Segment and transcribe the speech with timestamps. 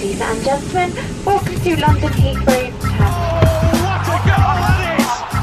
[0.00, 0.92] Ladies and gentlemen,
[1.26, 2.72] welcome to London Heathrow.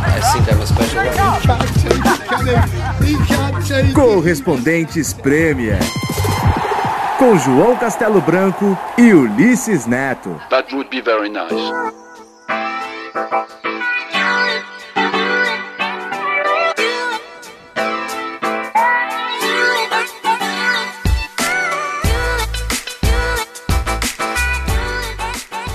[0.02, 0.98] I think I'm a special
[3.94, 5.78] Correspondentes Premier.
[7.20, 10.42] Com João Castelo Branco e Ulisses Neto.
[10.50, 11.54] That would be very nice.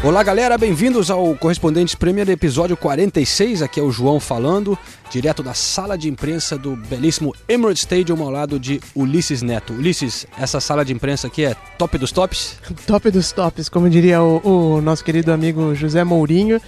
[0.04, 3.62] Olá galera, bem-vindos ao Correspondentes Premier episódio 46.
[3.62, 4.76] Aqui é o João falando,
[5.08, 9.72] direto da sala de imprensa do belíssimo Emirates Stadium ao lado de Ulisses Neto.
[9.72, 12.58] Ulisses, essa sala de imprensa aqui é top dos tops?
[12.84, 14.40] Top dos tops, como diria o,
[14.74, 16.60] o nosso querido amigo José Mourinho.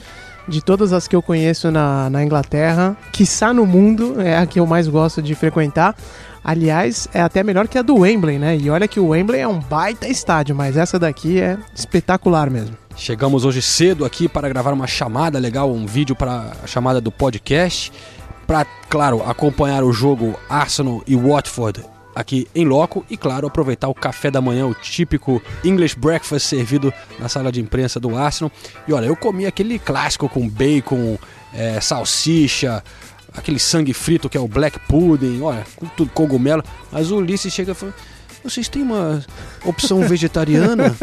[0.46, 4.60] De todas as que eu conheço na, na Inglaterra, quiçá no mundo, é a que
[4.60, 5.96] eu mais gosto de frequentar.
[6.44, 8.54] Aliás, é até melhor que a do Wembley, né?
[8.54, 12.76] E olha que o Wembley é um baita estádio, mas essa daqui é espetacular mesmo.
[12.94, 17.10] Chegamos hoje cedo aqui para gravar uma chamada legal, um vídeo para a chamada do
[17.10, 17.90] podcast,
[18.46, 21.82] para, claro, acompanhar o jogo Arsenal e Watford
[22.14, 26.92] aqui em loco e, claro, aproveitar o café da manhã, o típico English breakfast servido
[27.18, 28.52] na sala de imprensa do Arsenal.
[28.86, 31.18] E olha, eu comi aquele clássico com bacon,
[31.52, 32.82] é, salsicha,
[33.36, 36.62] aquele sangue frito que é o black pudding, olha, com tudo cogumelo.
[36.90, 37.94] Mas o Ulisses chega e fala
[38.44, 39.24] vocês têm uma
[39.64, 40.94] opção vegetariana?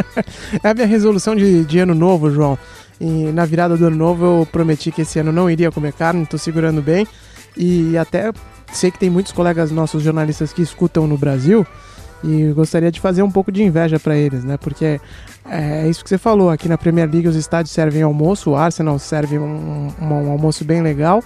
[0.64, 2.58] é a minha resolução de, de ano novo, João.
[2.98, 6.22] E na virada do ano novo eu prometi que esse ano não iria comer carne,
[6.22, 7.06] estou segurando bem.
[7.54, 8.32] E até
[8.72, 11.66] sei que tem muitos colegas nossos jornalistas que escutam no Brasil
[12.22, 14.56] e gostaria de fazer um pouco de inveja para eles, né?
[14.56, 15.00] Porque
[15.48, 18.98] é isso que você falou, aqui na Premier League os estádios servem almoço, o Arsenal
[18.98, 21.22] serve um, um, um almoço bem legal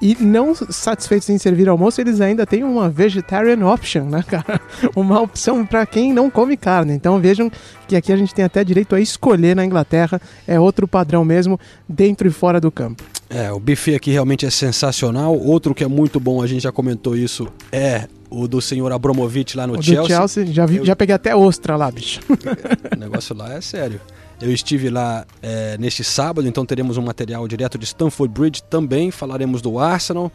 [0.00, 4.60] e não satisfeitos em servir almoço, eles ainda têm uma vegetarian option, né, cara?
[4.94, 6.92] Uma opção para quem não come carne.
[6.92, 7.50] Então vejam
[7.88, 11.58] que aqui a gente tem até direito a escolher na Inglaterra, é outro padrão mesmo,
[11.88, 13.02] dentro e fora do campo.
[13.30, 15.36] É, o buffet aqui realmente é sensacional.
[15.36, 19.56] Outro que é muito bom, a gente já comentou isso, é o do senhor Abramovich
[19.56, 20.16] lá no o Chelsea.
[20.16, 20.86] Chelsea, já, vi, Eu...
[20.86, 22.20] já peguei até ostra lá, bicho.
[22.94, 24.00] o negócio lá é sério.
[24.40, 29.10] Eu estive lá é, neste sábado, então teremos um material direto de Stamford Bridge também.
[29.10, 30.30] Falaremos do Arsenal,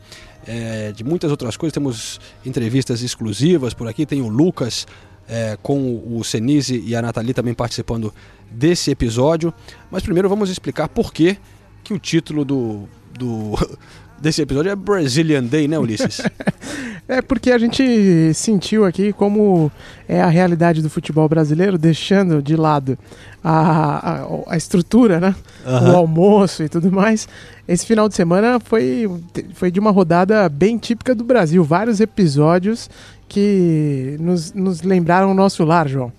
[0.47, 1.73] é, de muitas outras coisas.
[1.73, 4.05] Temos entrevistas exclusivas por aqui.
[4.05, 4.88] Tem o Lucas
[5.28, 8.13] é, com o Senise e a Nathalie também participando
[8.49, 9.53] desse episódio.
[9.91, 11.38] Mas primeiro vamos explicar por que,
[11.83, 13.53] que o título do, do,
[14.22, 16.22] desse episódio é Brazilian Day, né, Ulisses?
[17.07, 19.72] é porque a gente sentiu aqui como
[20.07, 22.97] é a realidade do futebol brasileiro, deixando de lado
[23.44, 25.35] a, a, a estrutura, né?
[25.66, 25.94] Uhum.
[25.94, 27.28] O almoço e tudo mais.
[27.68, 29.09] Esse final de semana foi,
[29.53, 31.63] foi de uma rodada bem típica do Brasil.
[31.63, 32.90] Vários episódios
[33.28, 36.12] que nos, nos lembraram o nosso lar, João.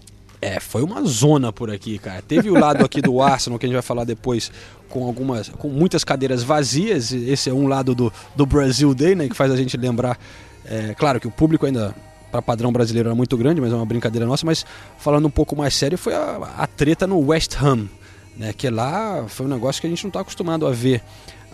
[0.42, 2.22] É, foi uma zona por aqui, cara.
[2.22, 4.50] Teve o lado aqui do Arsenal, que a gente vai falar depois,
[4.88, 7.12] com algumas, com muitas cadeiras vazias.
[7.12, 10.18] Esse é um lado do, do Brasil Day, né, que faz a gente lembrar.
[10.64, 11.94] É, claro que o público ainda
[12.30, 14.46] para padrão brasileiro era muito grande, mas é uma brincadeira nossa.
[14.46, 14.64] Mas
[14.98, 17.88] falando um pouco mais sério, foi a, a treta no West Ham,
[18.36, 21.02] né, que lá foi um negócio que a gente não está acostumado a ver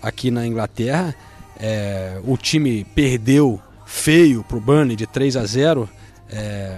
[0.00, 1.14] aqui na Inglaterra.
[1.58, 5.88] É, o time perdeu feio pro Burnley de 3 a 0
[6.30, 6.76] é,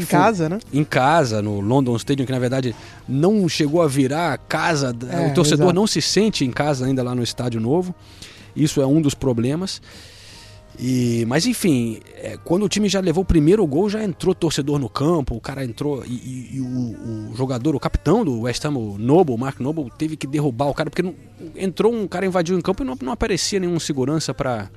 [0.00, 0.58] em casa, né?
[0.72, 2.74] Em casa, no London Stadium, que na verdade
[3.08, 4.94] não chegou a virar casa.
[5.10, 5.74] É, o torcedor exato.
[5.74, 7.94] não se sente em casa ainda lá no estádio novo.
[8.54, 9.82] Isso é um dos problemas.
[10.78, 14.78] E, mas enfim, é, quando o time já levou o primeiro gol, já entrou torcedor
[14.78, 18.62] no campo, o cara entrou e, e, e o, o, jogador, o capitão do West
[18.64, 21.14] Ham, o Noble, o Mark Noble, teve que derrubar o cara, porque não,
[21.54, 24.68] entrou um cara, invadiu em campo e não, não aparecia nenhum segurança para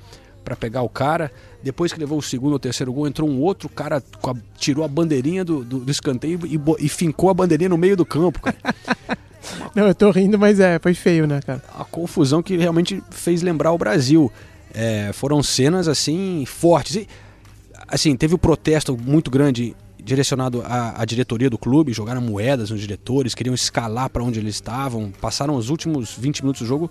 [0.44, 1.32] para pegar o cara.
[1.62, 4.88] Depois que levou o segundo ou terceiro gol, entrou um outro cara, a, tirou a
[4.88, 8.58] bandeirinha do, do, do escanteio e, e, fincou a bandeirinha no meio do campo, cara.
[9.76, 11.62] Não, eu tô rindo, mas é, foi feio, né, cara?
[11.78, 14.32] A confusão que realmente fez lembrar o Brasil.
[14.74, 16.96] É, foram cenas, assim, fortes.
[16.96, 17.08] E,
[17.88, 22.72] assim, teve o um protesto muito grande direcionado à, à, diretoria do clube, jogaram moedas
[22.72, 26.90] nos diretores, queriam escalar para onde eles estavam, passaram os últimos 20 minutos do jogo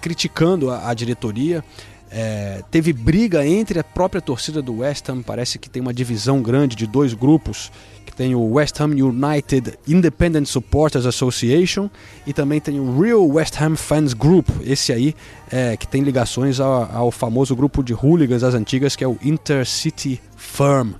[0.00, 1.64] criticando a, a diretoria.
[2.10, 6.40] É, teve briga entre a própria torcida do West Ham, parece que tem uma divisão
[6.40, 7.70] grande de dois grupos,
[8.06, 11.90] que tem o West Ham United Independent Supporters Association
[12.26, 15.14] e também tem o Real West Ham Fans Group, esse aí
[15.50, 19.18] é, que tem ligações ao, ao, famoso grupo de hooligans das antigas que é o
[19.22, 20.92] Intercity Firm.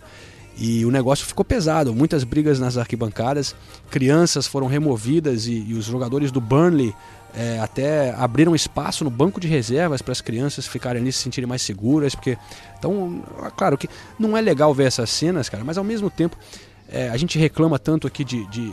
[0.60, 3.54] E o negócio ficou pesado, muitas brigas nas arquibancadas,
[3.90, 6.92] crianças foram removidas e, e os jogadores do Burnley
[7.34, 11.48] é, até abriram espaço no banco de reservas para as crianças ficarem ali se sentirem
[11.48, 12.36] mais seguras, porque
[12.78, 13.22] então,
[13.56, 13.88] claro que
[14.18, 16.36] não é legal ver essas cenas, cara, mas ao mesmo tempo
[16.90, 18.72] É, a gente reclama tanto aqui de, de-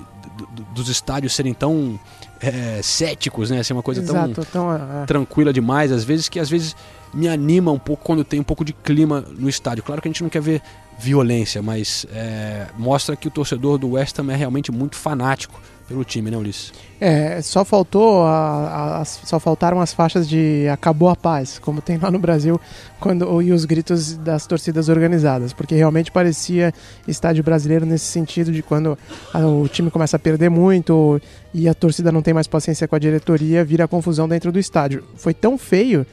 [0.55, 1.99] do- dos estádios serem tão
[2.39, 3.61] é, céticos, né?
[3.61, 6.77] Ser uma coisa tão Exato, então, é, tranquila demais, às vezes, que às vezes
[7.13, 9.83] me anima um pouco quando tem um pouco de clima no estádio.
[9.83, 10.61] Claro que a gente não quer ver
[10.97, 16.03] violência, mas é, mostra que o torcedor do West Ham é realmente muito fanático pelo
[16.03, 16.73] time, né, Ulisses?
[16.99, 21.97] É, só faltou a- a- só faltaram as faixas de acabou a paz, como tem
[21.97, 22.59] lá no Brasil,
[22.99, 26.73] quando e os gritos das torcidas organizadas, porque realmente parecia
[27.07, 28.97] estádio brasileiro nesse sentido de quando
[29.33, 31.21] a- o time começa a perder muito
[31.53, 35.03] e a torcida não tem mais paciência com a diretoria, vira confusão dentro do estádio.
[35.15, 36.05] Foi tão feio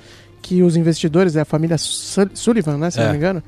[0.42, 3.04] que os investidores, a família Sul- Sullivan, né, se É.
[3.04, 3.42] não me engano,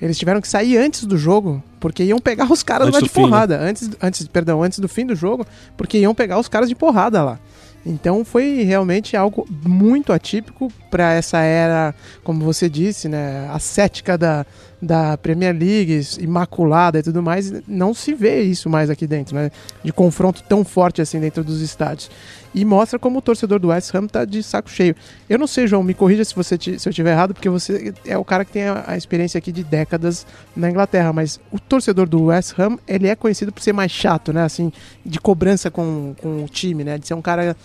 [0.00, 3.12] eles tiveram que sair antes do jogo, porque iam pegar os caras Antes lá de
[3.12, 3.26] fim, né?
[3.26, 5.46] porrada, antes, antes, perdão, antes do fim do jogo,
[5.76, 7.38] porque iam pegar os caras de porrada lá.
[7.86, 14.44] Então foi realmente algo muito atípico para essa era, como você disse, né, ascética da,
[14.80, 17.50] da Premier League, imaculada e tudo mais.
[17.66, 19.50] Não se vê isso mais aqui dentro, né,
[19.82, 22.10] de confronto tão forte assim dentro dos estádios.
[22.58, 24.96] E mostra como o torcedor do West Ham tá de saco cheio.
[25.30, 28.18] Eu não sei, João, me corrija se, você se eu estiver errado, porque você é
[28.18, 30.26] o cara que tem a, a experiência aqui de décadas
[30.56, 34.32] na Inglaterra, mas o torcedor do West Ham, ele é conhecido por ser mais chato,
[34.32, 34.72] né, assim,
[35.06, 37.56] de cobrança com, com o time, né, de ser um cara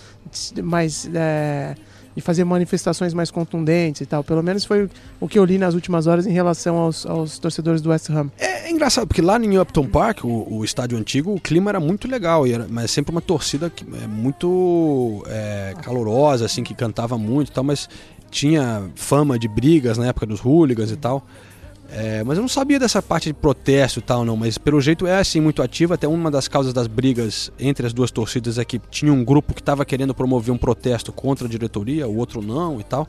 [0.61, 1.09] mais...
[1.11, 1.75] é,
[2.15, 4.23] de fazer manifestações mais contundentes e tal.
[4.23, 4.89] Pelo menos foi
[5.19, 8.29] o que eu li nas últimas horas em relação aos, aos torcedores do West Ham.
[8.37, 11.79] É, é engraçado, porque lá em Upton Park, o, o estádio antigo, o clima era
[11.79, 16.73] muito legal, e era, mas sempre uma torcida que, é, muito é, calorosa, assim, que
[16.73, 17.89] cantava muito e tal, mas
[18.29, 21.25] tinha fama de brigas na época dos hooligans e tal.
[21.91, 24.35] É, mas eu não sabia dessa parte de protesto e tal, não.
[24.35, 25.93] Mas pelo jeito é assim muito ativa.
[25.93, 29.53] Até uma das causas das brigas entre as duas torcidas é que tinha um grupo
[29.53, 33.07] que estava querendo promover um protesto contra a diretoria, o outro não e tal.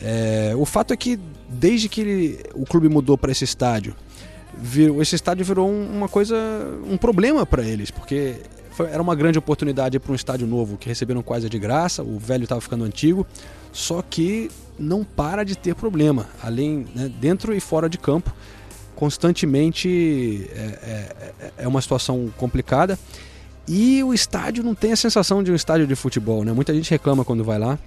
[0.00, 1.18] É, o fato é que
[1.48, 3.94] desde que ele- o clube mudou para esse estádio,
[4.56, 6.36] virou- esse estádio virou um- uma coisa,
[6.88, 8.36] um problema para eles, porque
[8.72, 12.02] foi- era uma grande oportunidade para um estádio novo que receberam quase de graça.
[12.02, 13.26] O velho estava ficando antigo,
[13.72, 18.32] só que não para de ter problema, além né, dentro e fora de campo,
[18.96, 22.98] constantemente é, é- é- é uma situação complicada.
[23.68, 26.52] E o estádio não tem a sensação de um estádio de futebol, né?
[26.52, 27.78] Muita gente reclama quando vai lá.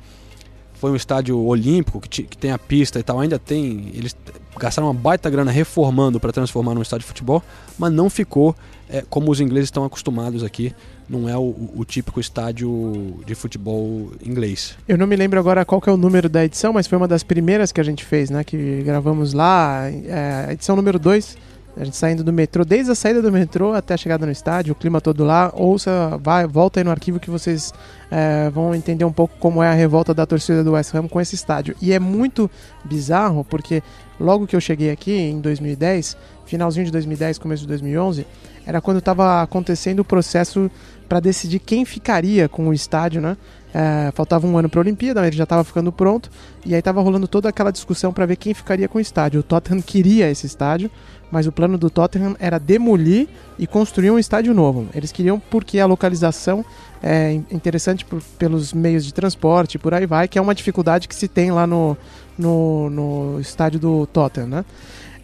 [0.76, 3.92] Foi um estádio olímpico que, que tem a pista e tal, ainda tem.
[3.94, 4.16] Eles
[4.58, 7.42] gastaram uma baita grana reformando para transformar num estádio de futebol,
[7.78, 8.56] mas não ficou
[8.90, 10.74] é, como os ingleses estão acostumados aqui.
[11.08, 14.76] Não é o, o- típico estádio de futebol inglês.
[14.88, 17.22] Eu não me lembro agora qual é o número da edição, mas foi uma das
[17.24, 18.44] primeiras que a gente fez, né?
[18.44, 21.38] Que gravamos lá, é, edição número 2,
[21.78, 24.72] a gente saindo do metrô, desde a saída do metrô até a chegada no estádio,
[24.72, 25.52] o clima todo lá.
[25.54, 27.72] Ouça, vai, volta aí no arquivo que vocês
[28.10, 31.22] é, vão entender um pouco como é a revolta da torcida do West Ham com
[31.22, 31.76] esse estádio.
[31.82, 32.50] E é muito
[32.84, 33.84] bizarro, porque
[34.20, 36.16] logo que eu cheguei aqui, em 2010,
[36.46, 38.26] finalzinho de 2010, começo de 2011,
[38.66, 40.70] era quando estava acontecendo o processo
[41.08, 43.38] para decidir quem ficaria com o estádio, né?
[43.74, 46.32] É, faltava um ano para a Olimpíada, ele já estava ficando pronto,
[46.66, 49.42] e aí estava rolando toda aquela discussão para ver quem ficaria com o estádio.
[49.42, 50.90] O Tottenham queria esse estádio,
[51.30, 53.28] mas o plano do Tottenham era demolir
[53.60, 54.88] e construir um estádio novo.
[54.96, 56.64] Eles queriam porque a localização
[57.04, 61.08] é in- interessante por- pelos meios de transporte, por aí vai, que é uma dificuldade
[61.10, 61.98] que se tem lá no,
[62.38, 64.66] no, no estádio do Tottenham, né?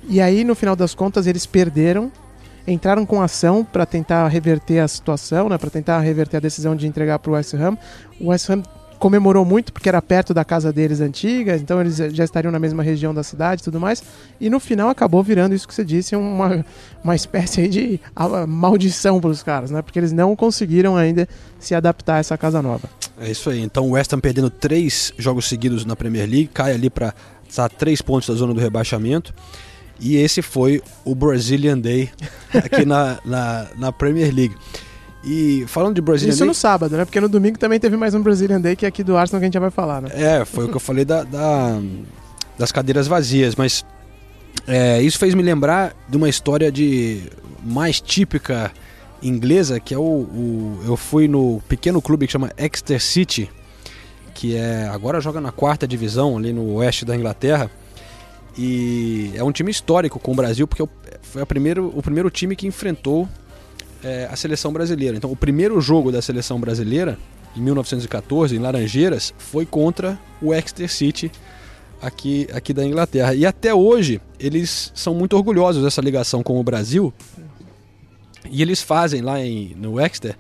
[0.07, 2.11] E aí, no final das contas, eles perderam,
[2.67, 6.87] entraram com ação para tentar reverter a situação, né, para tentar reverter a decisão de
[6.87, 7.77] entregar para o West Ham.
[8.19, 8.63] O West Ham
[9.01, 12.83] comemorou muito porque era perto da casa deles antiga, então eles já estariam na mesma
[12.83, 14.03] região da cidade e tudo mais.
[14.39, 16.63] E no final acabou virando isso que você disse, uma,
[17.03, 17.99] uma espécie de
[18.47, 19.81] maldição para os caras, né?
[19.81, 21.27] Porque eles não conseguiram ainda
[21.59, 22.87] se adaptar a essa casa nova.
[23.19, 23.59] É isso aí.
[23.61, 27.11] Então o West Ham perdendo três jogos seguidos na Premier League, cai ali para
[27.49, 29.33] estar três pontos da zona do rebaixamento.
[30.01, 32.09] E esse foi o Brazilian Day
[32.53, 34.55] aqui na, na, na Premier League.
[35.23, 36.47] E falando de Brazilian Isso Day.
[36.47, 37.05] no sábado, né?
[37.05, 39.45] Porque no domingo também teve mais um Brazilian Day que é aqui do Arsenal que
[39.45, 40.09] a gente já vai falar, né?
[40.13, 41.79] É, foi o que eu falei da, da-
[42.57, 43.85] das cadeiras vazias, mas
[44.67, 47.21] é, isso fez me lembrar de uma história de
[47.63, 48.71] mais típica
[49.21, 53.51] inglesa, que é o, o- eu fui no pequeno clube que chama Exeter City,
[54.33, 57.69] que é agora joga na quarta divisão ali no oeste da Inglaterra.
[58.57, 60.87] E é um time histórico com o Brasil, porque é
[61.21, 63.27] foi a primeiro, o primeiro time que enfrentou
[64.03, 65.15] é, a seleção brasileira.
[65.15, 67.17] Então, o primeiro jogo da seleção brasileira,
[67.55, 71.31] em 1914, em Laranjeiras, foi contra o Exeter City,
[72.01, 73.33] aqui, aqui da Inglaterra.
[73.33, 77.13] E até hoje, eles são muito orgulhosos dessa ligação com o Brasil.
[78.49, 80.35] E eles fazem lá em, no Exeter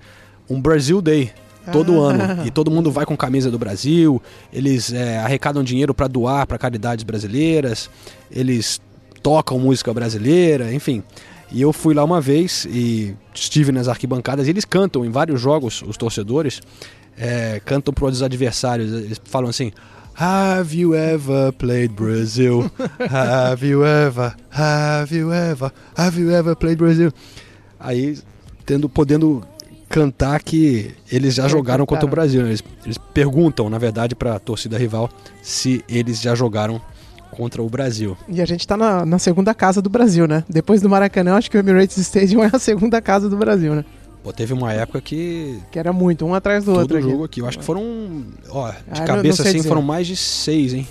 [0.49, 1.31] um Brasil Day
[1.71, 2.11] todo Ah.
[2.13, 2.45] ano.
[2.47, 4.21] E todo mundo vai com camisa do Brasil.
[4.51, 7.89] Eles é, arrecadam dinheiro para doar para caridades brasileiras.
[8.31, 8.79] Eles
[9.21, 11.03] tocam música brasileira, enfim.
[11.51, 14.47] E eu fui lá uma vez e estive nas arquibancadas.
[14.47, 16.61] E eles cantam em vários jogos, os torcedores,
[17.17, 18.91] é, cantam para os adversários.
[18.93, 19.71] Eles falam assim:
[20.15, 22.71] Have you ever played Brazil?
[23.09, 24.33] Have you ever?
[24.49, 25.71] Have you ever?
[25.97, 27.11] Have you ever played Brazil?
[27.79, 28.17] Aí,
[28.65, 29.43] tendo, podendo
[29.91, 32.41] cantar que eles já jogaram contra o Brasil.
[32.41, 32.49] né?
[32.49, 35.09] Eles, eles perguntam, na verdade, para a torcida rival
[35.41, 36.81] se eles já jogaram
[37.31, 38.17] contra o Brasil.
[38.27, 40.43] E a gente tá na, na segunda casa do Brasil, né?
[40.49, 43.85] Depois do Maracanã, acho que o Emirates Stadium é a segunda casa do Brasil, né?
[44.23, 46.87] Pô, teve uma época que Que era muito, um atrás do outro.
[46.89, 47.09] todo aqui.
[47.09, 47.81] jogo aqui, eu acho que foram,
[48.49, 49.67] ó, de Ah, não- cabeça não sei assim, dizer.
[49.69, 50.87] foram mais de seis, hein?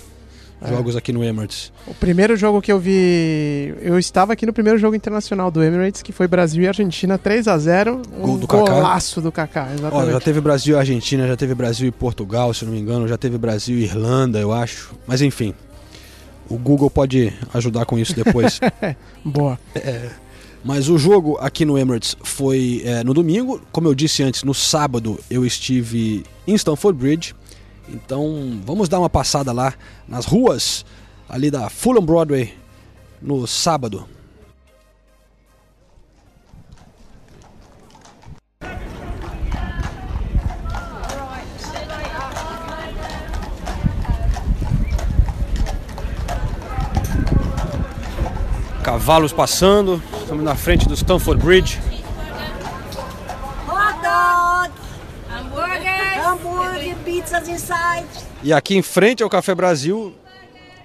[0.61, 0.69] É.
[0.69, 1.71] Jogos aqui no Emirates.
[1.87, 3.73] O primeiro jogo que eu vi.
[3.81, 7.47] Eu estava aqui no primeiro jogo internacional do Emirates, que foi Brasil e Argentina 3
[7.47, 8.71] a 0 Gol um do Kaká.
[8.71, 10.11] golaço do Kaká, Ó, exatamente.
[10.11, 13.17] já teve Brasil e Argentina, já teve Brasil e Portugal, se não me engano, já
[13.17, 14.93] teve Brasil e Irlanda, eu acho.
[15.07, 15.55] Mas enfim,
[16.47, 18.59] o Google pode ajudar com isso depois.
[19.25, 19.57] Boa.
[20.63, 23.59] Mas o jogo aqui no Emirates foi é, no domingo.
[23.71, 27.33] Como eu disse antes, no sábado eu estive em Stamford Bridge.
[27.91, 29.73] Então vamos dar uma passada lá
[30.07, 30.85] nas ruas
[31.27, 32.57] ali da Fulham Broadway
[33.21, 34.07] no sábado.
[48.83, 51.90] Cavalos passando, estamos na frente do Stamford Bridge.
[57.21, 58.07] Pizzas inside.
[58.43, 60.13] E aqui em frente ao Café Brasil,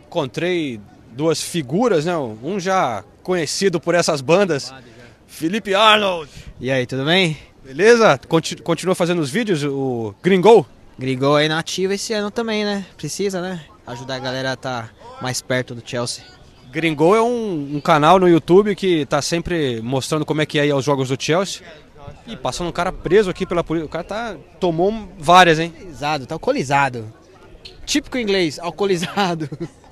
[0.07, 0.81] encontrei
[1.13, 2.17] duas figuras, né?
[2.17, 4.73] Um já conhecido por essas bandas,
[5.27, 6.31] Felipe Arnold.
[6.61, 7.37] E aí, tudo bem?
[7.65, 8.19] Beleza?
[8.29, 10.67] Conti- continua fazendo os vídeos, o Gringo?
[10.99, 12.87] Gringol aí na ativa esse ano também, né?
[12.97, 13.61] Precisa, né?
[13.87, 16.25] Ajudar a galera a estar mais perto do Chelsea.
[16.71, 20.63] Gringo é um, um canal no YouTube que tá sempre mostrando como é que é
[20.63, 21.63] aí os jogos do Chelsea.
[22.27, 23.87] E passando um cara preso aqui pela polícia.
[23.87, 25.73] O cara tá, tomou várias, hein?
[25.75, 27.15] Alcoolizado, tá alcoolizado.
[27.85, 29.49] Típico inglês, alcoolizado.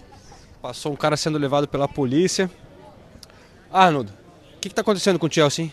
[0.60, 2.50] Passou um cara sendo levado pela polícia.
[3.72, 4.10] Arnold,
[4.56, 5.70] o que, que tá acontecendo com o Chelsea?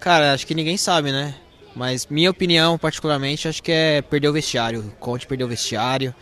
[0.00, 1.34] Cara, acho que ninguém sabe, né?
[1.74, 4.80] Mas minha opinião, particularmente, acho que é perder o vestiário.
[4.80, 6.14] O Conte perdeu o vestiário.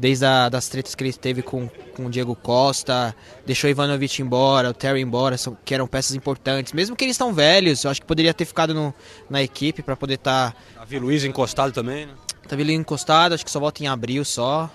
[0.00, 3.14] Desde a, das tretas que ele teve com, com o Diego Costa,
[3.44, 6.72] deixou o Ivanovic embora, o Terry embora, são, que eram peças importantes.
[6.72, 8.94] Mesmo que eles estão velhos, eu acho que poderia ter ficado no-
[9.28, 12.14] na equipe para poder estar Davi Luiz encostado também, né?
[12.48, 14.70] Tá ali encostado, acho que só volta em abril só.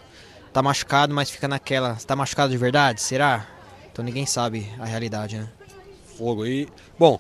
[0.54, 1.96] Tá machucado, mas fica naquela.
[1.96, 3.02] Tá machucado de verdade?
[3.02, 3.48] Será?
[3.92, 5.50] Então ninguém sabe a realidade, né?
[6.18, 6.46] Fogo.
[6.46, 7.20] E, bom,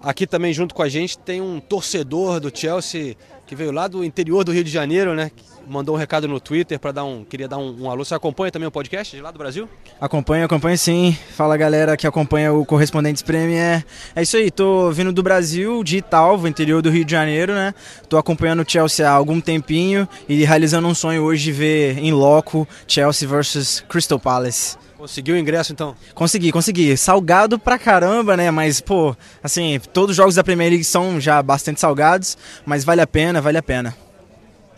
[0.00, 4.04] aqui também junto com a gente tem um torcedor do Chelsea que veio lá do
[4.04, 5.30] interior do Rio de Janeiro, né?
[5.72, 7.24] Mandou um recado no Twitter para dar um.
[7.24, 8.04] Queria dar um, um alô.
[8.04, 9.66] Você acompanha também o podcast de lá do Brasil?
[9.98, 11.16] Acompanho, acompanho sim.
[11.34, 13.82] Fala galera que acompanha o Correspondentes Premier.
[14.14, 17.72] É isso aí, tô vindo do Brasil, de Italva, interior do Rio de Janeiro, né?
[18.06, 22.12] Tô acompanhando o Chelsea há algum tempinho e realizando um sonho hoje de ver em
[22.12, 24.76] loco Chelsea versus Crystal Palace.
[24.98, 25.96] Conseguiu o ingresso então?
[26.14, 26.98] Consegui, consegui.
[26.98, 28.50] Salgado pra caramba, né?
[28.50, 32.36] Mas, pô, assim, todos os jogos da Premier League são já bastante salgados,
[32.66, 34.01] mas vale a pena, vale a pena.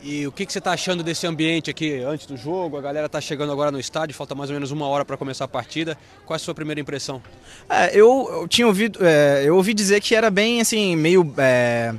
[0.06, 2.76] E o que, que você está achando desse ambiente aqui antes do jogo?
[2.76, 5.46] A galera tá chegando agora no estádio, falta mais ou menos uma hora para começar
[5.46, 5.96] a partida.
[6.26, 7.22] Qual é a sua primeira impressão?
[7.70, 11.94] É, eu, eu tinha ouvido, é, eu ouvi dizer que era bem assim, meio é,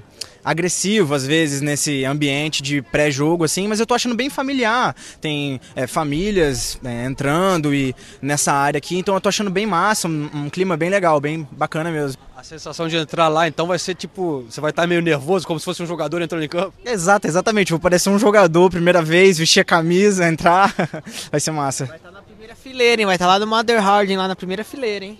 [0.46, 4.96] agressivo às vezes nesse ambiente de pré-jogo assim, mas eu tô achando bem familiar.
[5.20, 10.08] Tem é, famílias né, entrando e nessa área aqui, então eu tô achando bem massa,
[10.08, 12.22] um, um clima bem legal, bem bacana mesmo.
[12.38, 14.46] A sensação de entrar lá então vai ser tipo.
[14.50, 16.74] Você vai estar meio nervoso, como se fosse um jogador entrando em campo?
[16.86, 17.72] Exato, exatamente.
[17.72, 20.74] Vou parecer um jogador, primeira vez, vestir a camisa, entrar,
[21.32, 21.86] vai ser massa.
[21.86, 22.22] Vai estar na
[22.66, 23.06] fileira, hein?
[23.06, 25.20] Vai estar lá do Mother Harding, lá na primeira fileira, hein?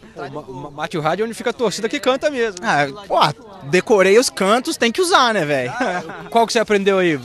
[0.74, 2.58] Matthew Hardy é onde fica a torcida que canta mesmo.
[2.64, 3.20] Ah, pô,
[3.70, 5.72] decorei os cantos, tem que usar, né, velho?
[6.32, 7.20] Qual que você aprendeu aí?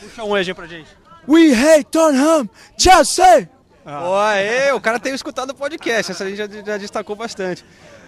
[0.00, 0.86] Puxa um aí pra gente.
[1.28, 3.50] We hate Tottenham, Chelsea!
[3.84, 7.64] Ó, aê, o cara tem escutado o podcast, essa a gente já, já destacou bastante.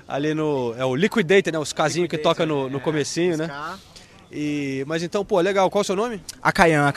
[0.06, 0.74] Ali no.
[0.78, 1.58] É o Liquidator, né?
[1.58, 3.50] Os casinhos que toca no, no comecinho, né?
[4.30, 5.70] E, mas então, pô, legal.
[5.70, 6.22] Qual é o seu nome?
[6.42, 6.92] A Caian,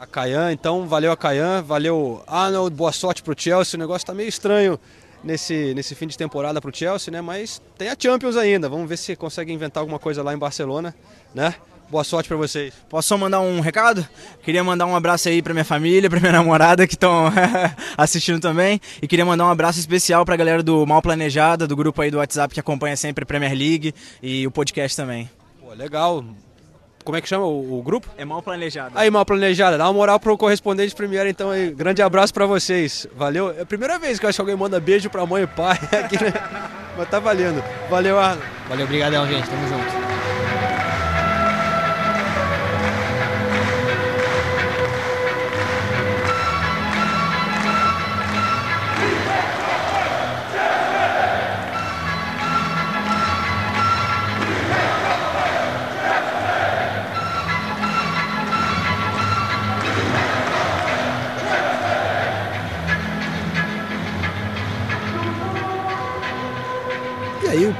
[0.00, 0.46] a Caian.
[0.46, 3.76] A então, valeu a Caian, valeu Arnold, boa sorte pro Chelsea.
[3.76, 4.80] O negócio tá meio estranho
[5.22, 7.20] nesse, nesse fim de temporada pro Chelsea, né?
[7.20, 8.66] Mas tem a Champions ainda.
[8.66, 10.94] Vamos ver se consegue inventar alguma coisa lá em Barcelona,
[11.34, 11.54] né?
[11.90, 12.72] Boa sorte pra vocês.
[12.88, 14.06] Posso só mandar um recado?
[14.42, 17.26] Queria mandar um abraço aí pra minha família, pra minha namorada que estão
[17.98, 18.80] assistindo também.
[19.02, 22.18] E queria mandar um abraço especial pra galera do Mal Planejada, do grupo aí do
[22.18, 23.92] WhatsApp que acompanha sempre a Premier League
[24.22, 25.28] e o podcast também.
[25.60, 26.24] Pô, legal.
[27.04, 28.08] Como é que chama o, o grupo?
[28.16, 28.92] É Mal Planejada.
[28.94, 29.78] Aí, mal planejada.
[29.78, 31.70] Dá uma moral pro correspondente Premier, então aí.
[31.70, 33.06] Grande abraço pra vocês.
[33.16, 33.54] Valeu.
[33.56, 35.78] É a primeira vez que eu acho que alguém manda beijo pra mãe e pai
[36.04, 36.32] aqui, né?
[36.96, 37.62] Mas tá valendo.
[37.88, 38.42] Valeu, Arno.
[38.68, 39.48] Valeu, obrigadão, gente.
[39.48, 39.99] Tamo junto.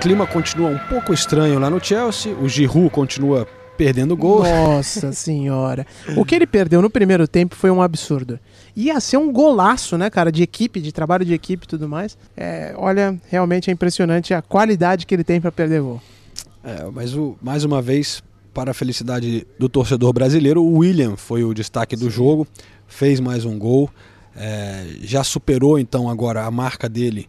[0.01, 2.35] Clima continua um pouco estranho lá no Chelsea.
[2.35, 4.43] O Giroud continua perdendo gol.
[4.43, 5.87] Nossa senhora.
[6.17, 8.41] O que ele perdeu no primeiro tempo foi um absurdo.
[8.75, 12.17] Ia ser um golaço, né, cara, de equipe, de trabalho de equipe e tudo mais.
[12.35, 16.01] É, olha, realmente é impressionante a qualidade que ele tem para perder gol.
[16.65, 18.23] É, mas o, mais uma vez,
[18.55, 22.47] para a felicidade do torcedor brasileiro, o William foi o destaque do jogo,
[22.87, 23.91] fez mais um gol,
[24.35, 27.29] é, já superou então agora a marca dele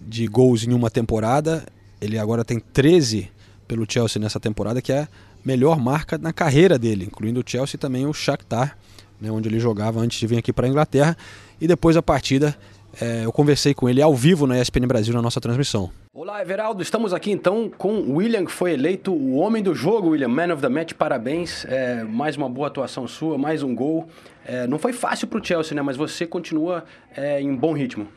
[0.00, 1.66] de gols em uma temporada.
[2.00, 3.30] Ele agora tem 13
[3.66, 5.08] pelo Chelsea nessa temporada, que é a
[5.44, 8.76] melhor marca na carreira dele, incluindo o Chelsea e também o Shakhtar,
[9.20, 11.16] né, onde ele jogava antes de vir aqui para a Inglaterra.
[11.60, 12.56] E depois da partida,
[13.00, 15.90] é, eu conversei com ele ao vivo na ESPN Brasil na nossa transmissão.
[16.14, 16.82] Olá, Everaldo.
[16.82, 20.52] Estamos aqui então com o William, que foi eleito o homem do jogo, William, man
[20.52, 20.94] of the match.
[20.94, 21.64] Parabéns.
[21.66, 24.08] É, mais uma boa atuação sua, mais um gol.
[24.44, 25.82] É, não foi fácil para o Chelsea, né?
[25.82, 26.84] Mas você continua
[27.14, 28.08] é, em bom ritmo.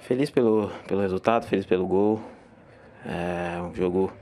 [0.00, 2.22] Feliz pelo, pelo resultado, feliz pelo gol.
[3.06, 4.12] É um jogo,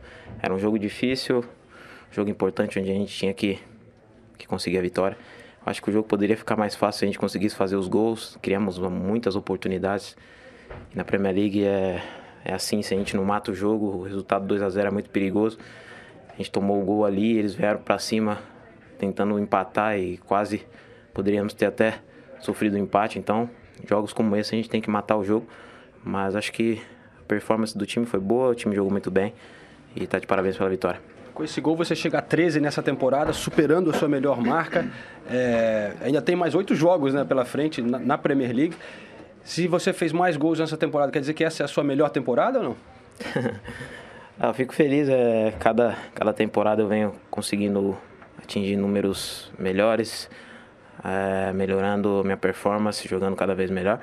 [0.41, 3.59] era um jogo difícil, um jogo importante onde a gente tinha que,
[4.37, 5.17] que conseguir a vitória.
[5.65, 8.39] Acho que o jogo poderia ficar mais fácil se a gente conseguisse fazer os gols.
[8.41, 10.17] Criamos muitas oportunidades.
[10.93, 12.01] E na Premier League é,
[12.45, 14.91] é assim, se a gente não mata o jogo, o resultado 2 a 0 é
[14.93, 15.59] muito perigoso.
[16.29, 18.39] A gente tomou o gol ali, eles vieram para cima
[18.97, 20.65] tentando empatar e quase
[21.13, 21.99] poderíamos ter até
[22.39, 23.19] sofrido um empate.
[23.19, 23.51] Então,
[23.89, 25.49] jogos como esse a gente tem que matar o jogo.
[26.05, 26.81] Mas acho que
[27.27, 29.33] performance do time foi boa, o time jogou muito bem
[29.95, 31.01] e está de parabéns pela vitória.
[31.35, 34.89] Com esse gol você chega a 13 nessa temporada, superando a sua melhor marca.
[35.29, 38.75] É, ainda tem mais oito jogos né, pela frente na, na, Premier League.
[39.45, 42.09] Se você fez mais gols nessa temporada, quer dizer que essa é a sua melhor
[42.09, 42.77] temporada ou não?
[44.41, 45.09] ah, eu fico feliz.
[45.09, 47.97] É, cada, cada temporada eu venho conseguindo
[48.39, 50.31] atingir números melhores,
[51.05, 54.01] é, melhorando minha performance, jogando cada vez melhor.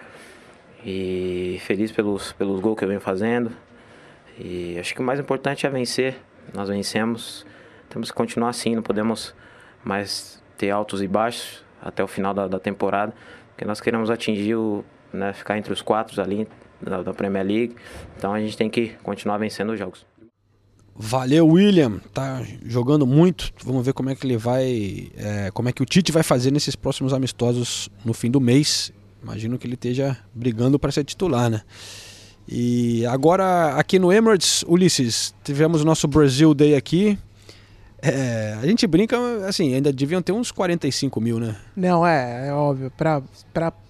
[0.86, 3.52] E feliz pelos, pelos gols que eu venho fazendo.
[4.38, 6.16] E acho que o mais importante é vencer.
[6.54, 7.46] Nós vencemos.
[7.90, 9.34] Temos que continuar assim, não podemos
[9.84, 13.14] mais ter altos e baixos até o final da, da temporada.
[13.50, 14.84] Porque nós queremos atingir o.
[15.12, 16.48] Né, ficar entre os quatro ali
[16.82, 17.76] da, da Premier League.
[18.18, 20.06] Então a gente tem que continuar vencendo os jogos.
[20.96, 22.00] Valeu, William.
[22.14, 23.52] Tá jogando muito.
[23.64, 25.12] Vamos ver como é que ele vai.
[25.16, 28.92] É, como é que o Tite vai fazer nesses próximos amistosos no fim do mês.
[29.24, 31.62] Imagino que ele esteja brigando para ser titular, né?
[32.48, 37.18] E agora aqui no Emirates, Ulisses, tivemos o nosso Brasil Day aqui.
[38.02, 41.56] É, a gente brinca, assim, ainda deviam ter uns 45 mil, né?
[41.74, 42.92] Não, é, é óbvio.
[42.92, 43.24] Para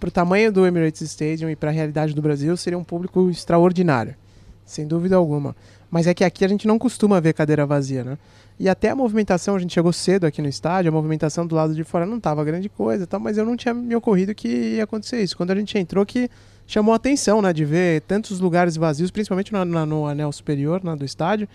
[0.06, 4.15] o tamanho do Emirates Stadium e para a realidade do Brasil, seria um público extraordinário,
[4.63, 5.56] sem dúvida alguma.
[5.89, 8.19] Mas é que aqui a gente não costuma ver cadeira vazia, né?
[8.60, 11.74] E até a movimentação, a gente chegou cedo aqui no estádio, a movimentação do lado
[11.74, 14.84] de fora não estava grande coisa, tal, mas eu não tinha me ocorrido que ia
[14.84, 15.36] acontecer isso.
[15.36, 16.30] Quando a gente entrou, que
[16.68, 20.84] chamou a atenção, né, de ver tantos lugares vazios, principalmente no, no, no anel superior
[20.84, 21.48] né, do estádio.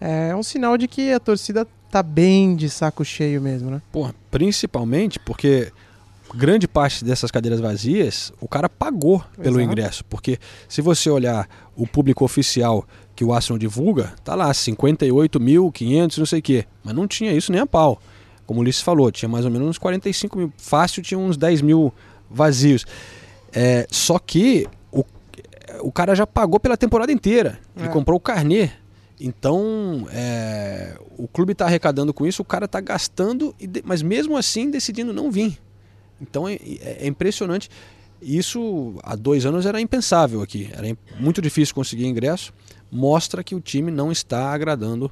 [0.00, 3.80] É um sinal de que a torcida tá bem de saco cheio mesmo, né?
[3.92, 5.72] Porra, principalmente porque
[6.34, 9.60] grande parte dessas cadeiras vazias, o cara pagou pelo Exato.
[9.60, 10.04] ingresso.
[10.06, 10.38] Porque
[10.68, 12.86] se você olhar o público oficial
[13.22, 16.64] que o Arsenal divulga, tá lá, 58.500, não sei o quê.
[16.82, 18.02] Mas não tinha isso nem a pau.
[18.44, 20.52] Como o Ulisses falou, tinha mais ou menos uns 45 mil.
[20.56, 21.94] Fácil tinha uns 10 mil
[22.28, 22.84] vazios.
[23.52, 25.04] É, só que o,
[25.82, 27.60] o cara já pagou pela temporada inteira.
[27.76, 27.88] Ele é.
[27.88, 28.70] comprou o carnê.
[29.20, 33.54] Então, é, o clube está arrecadando com isso, o cara está gastando,
[33.84, 35.56] mas mesmo assim decidindo não vir.
[36.20, 37.70] Então é, é, impressionante.
[38.20, 40.68] Isso há dois anos era impensável aqui.
[40.72, 42.52] Era muito difícil conseguir ingresso.
[42.92, 45.10] Mostra que o time não está agradando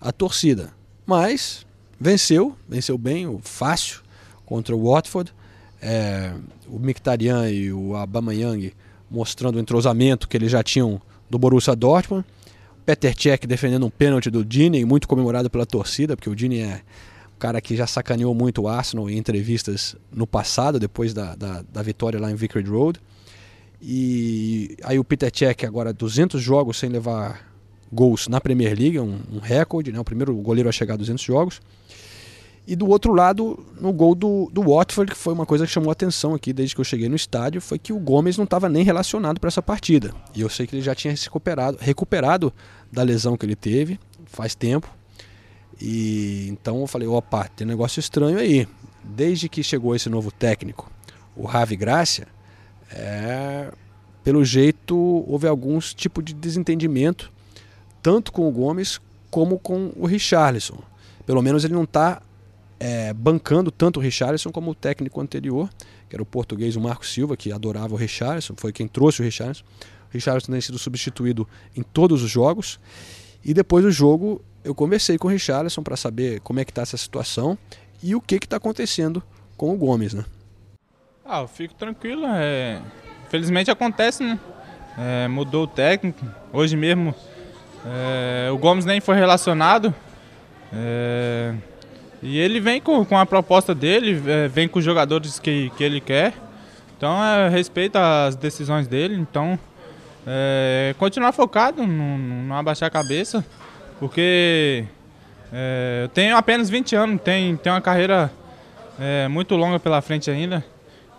[0.00, 0.72] a torcida.
[1.06, 1.66] Mas
[2.00, 4.00] venceu, venceu bem, fácil
[4.46, 5.32] contra o Watford
[5.80, 6.32] é,
[6.66, 8.72] o Mkhitaryan e o Aubameyang
[9.10, 12.24] mostrando o entrosamento que eles já tinham do Borussia Dortmund.
[12.84, 16.82] Peter Cech defendendo um pênalti do Dini, muito comemorado pela torcida, porque o Dini é
[17.34, 21.62] um cara que já sacaneou muito o Arsenal em entrevistas no passado, depois da, da,
[21.70, 23.00] da vitória lá em Vicarage Road.
[23.80, 27.46] E aí o Peter Cech agora 200 jogos sem levar
[27.92, 30.00] gols na Premier League, um, um recorde, né?
[30.00, 31.60] o primeiro goleiro a chegar a 200 jogos.
[32.66, 35.90] E do outro lado, no gol do, do Watford, que foi uma coisa que chamou
[35.90, 38.84] atenção aqui desde que eu cheguei no estádio, foi que o Gomes não estava nem
[38.84, 40.12] relacionado para essa partida.
[40.34, 42.52] E eu sei que ele já tinha se recuperado, recuperado
[42.92, 44.94] da lesão que ele teve faz tempo.
[45.80, 48.68] E então eu falei, opa, tem um negócio estranho aí.
[49.02, 50.90] Desde que chegou esse novo técnico,
[51.34, 52.28] o Ravi Gracia,
[52.90, 53.70] é,
[54.24, 54.96] pelo jeito
[55.26, 57.32] houve alguns tipo de desentendimento,
[58.02, 60.78] tanto com o Gomes como com o Richarlison.
[61.26, 62.22] Pelo menos ele não está
[62.80, 65.68] é, bancando tanto o Richarlison como o técnico anterior,
[66.08, 69.24] que era o português o Marco Silva, que adorava o Richarlison, foi quem trouxe o
[69.24, 69.64] Richarlison.
[70.10, 71.46] O Richarlison tem sido substituído
[71.76, 72.80] em todos os jogos.
[73.44, 76.82] E depois do jogo, eu conversei com o Richarlison para saber como é que está
[76.82, 77.58] essa situação
[78.02, 79.22] e o que está acontecendo
[79.56, 80.24] com o Gomes, né?
[81.30, 82.22] Ah, eu fico tranquilo.
[82.26, 82.80] É...
[83.28, 84.38] Felizmente acontece, né?
[84.96, 86.24] É, mudou o técnico.
[86.50, 87.14] Hoje mesmo
[87.84, 88.50] é...
[88.50, 89.94] o Gomes nem foi relacionado.
[90.72, 91.52] É...
[92.22, 95.84] E ele vem com, com a proposta dele, é, vem com os jogadores que, que
[95.84, 96.32] ele quer.
[96.96, 99.14] Então, é, respeita as decisões dele.
[99.14, 99.56] Então,
[100.26, 103.46] é, continuar focado, não, não abaixar a cabeça,
[104.00, 104.84] porque
[105.52, 108.32] é, eu tenho apenas 20 anos, tenho, tenho uma carreira
[109.30, 110.64] muito longa pela frente ainda.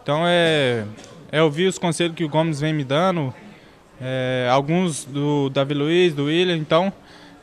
[0.09, 0.85] Então, é,
[1.31, 3.31] é ouvir os conselhos que o Gomes vem me dando,
[4.01, 6.57] é, alguns do Davi Luiz, do William.
[6.57, 6.91] Então,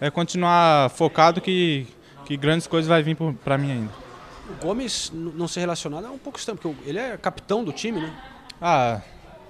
[0.01, 1.87] é continuar focado que
[2.25, 3.93] que grandes coisas vai vir para mim ainda.
[4.51, 8.01] O Gomes não ser relacionado é um pouco estranho, porque ele é capitão do time,
[8.01, 8.13] né?
[8.61, 9.01] Ah,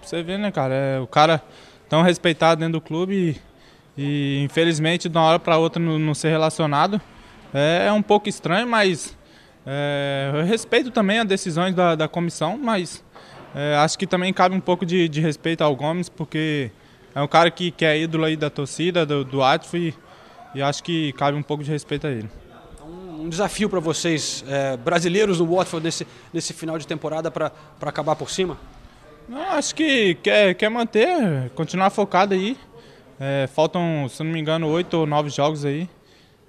[0.03, 0.75] você vê, né, cara?
[0.75, 1.43] É o cara
[1.89, 3.41] tão respeitado dentro do clube
[3.97, 7.01] e, e infelizmente de uma hora para outra não, não, ser relacionado
[7.55, 9.17] é, é, um pouco estranho, mas
[9.67, 13.03] é, eu respeito também as decisões da, da comissão, mas
[13.57, 16.71] é, acho que também cabe um pouco de, de, respeito ao Gomes, porque
[17.15, 19.95] é um cara que, que é ídolo aí da torcida, do, do Atfo, e,
[20.55, 22.29] e acho que cabe um pouco de respeito a ele
[23.27, 28.15] um desafio para vocês, é, brasileiros do Watford, nesse, nesse final de temporada para acabar
[28.15, 28.57] por cima?
[29.29, 32.57] Não, acho que quer, quer manter, continuar focado aí.
[33.19, 35.89] É, faltam, se não me engano, oito ou nove jogos aí.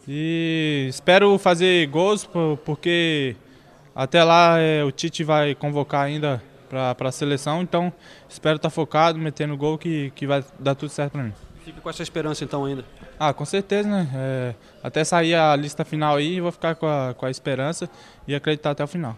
[0.08, 2.30] E espero fazer gols,
[2.64, 3.36] porque
[3.96, 7.62] até lá é, o Tite vai convocar ainda para a seleção.
[7.62, 7.92] Então
[8.30, 11.34] espero estar tá focado, metendo gol, que, que vai dar tudo certo para mim.
[11.64, 12.86] Fica com essa esperança então ainda.
[13.20, 14.08] Ah, com certeza, né?
[14.16, 17.90] É, até sair a lista final aí, vou ficar com a, com a esperança
[18.28, 19.18] e acreditar até o final.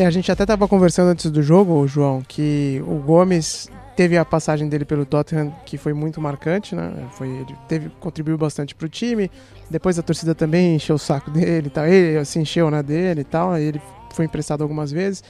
[0.00, 3.68] É, a gente até estava conversando antes do jogo, João, que o Gomes
[4.00, 6.90] teve a passagem dele pelo Tottenham que foi muito marcante, né?
[7.10, 9.30] Foi, ele teve, contribuiu bastante para o time.
[9.68, 11.86] Depois a torcida também encheu o saco dele e tal.
[11.86, 13.58] Ele se encheu na dele e tal.
[13.58, 13.78] Ele
[14.14, 15.22] foi emprestado algumas vezes.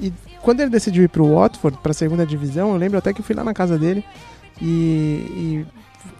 [0.00, 0.10] E
[0.40, 3.20] quando ele decidiu ir para o Watford, para a segunda divisão, eu lembro até que
[3.20, 4.02] eu fui lá na casa dele
[4.58, 5.66] e, e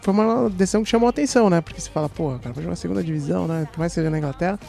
[0.03, 1.63] foi uma decisão que chamou a atenção, né?
[1.63, 3.67] Porque você fala, pô, cara, vai jogar segunda divisão, né?
[3.73, 4.61] Por mais que seja na Inglaterra.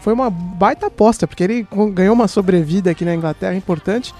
[0.00, 4.14] Foi uma baita aposta, porque ele ganhou uma sobrevida aqui na Inglaterra importante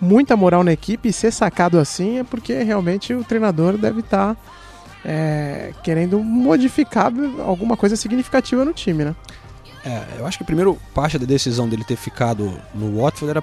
[0.00, 4.34] muita moral na equipe e ser sacado assim é porque realmente o treinador deve estar
[4.34, 4.40] tá,
[5.04, 7.12] é, querendo modificar
[7.44, 9.14] alguma coisa significativa no time, né?
[9.84, 13.42] É, eu acho que primeiro parte da decisão dele ter ficado no Watford era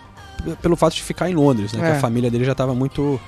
[0.61, 1.79] pelo fato de ficar em Londres, né?
[1.79, 1.91] É.
[1.91, 3.19] Que a família dele já estava muito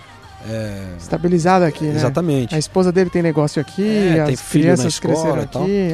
[0.48, 0.96] é...
[0.98, 1.96] estabilizada aqui, né?
[1.96, 2.54] Exatamente.
[2.54, 3.88] A esposa dele tem negócio aqui,
[4.18, 5.94] é, as crianças cresceram aqui.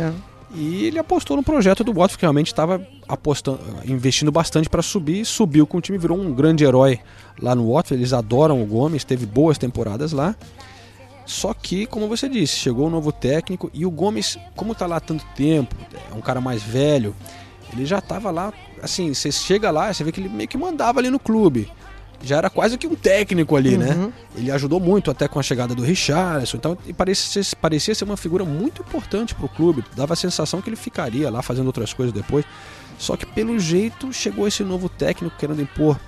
[0.53, 5.25] E ele apostou no projeto do Watford, que realmente estava apostando, investindo bastante para subir,
[5.25, 6.99] subiu com o time, virou um grande herói
[7.41, 7.99] lá no Watford.
[7.99, 10.35] Eles adoram o Gomes, teve boas temporadas lá.
[11.25, 14.97] Só que, como você disse, chegou um novo técnico e o Gomes, como está lá
[14.97, 15.75] há tanto tempo,
[16.11, 17.15] é um cara mais velho,
[17.71, 20.99] ele já estava lá, assim, você chega lá, você vê que ele meio que mandava
[20.99, 21.71] ali no clube
[22.23, 23.89] já era quase que um técnico ali, né?
[23.91, 24.07] uhum.
[24.07, 24.13] né?
[24.35, 28.17] Ele ajudou muito até com a chegada do Richardson, então e parecia, parecia ser uma
[28.17, 29.83] figura muito importante para o clube.
[29.95, 32.45] Dava a sensação que ele ficaria lá fazendo outras coisas depois.
[32.97, 35.99] Só que pelo jeito chegou esse novo técnico querendo impor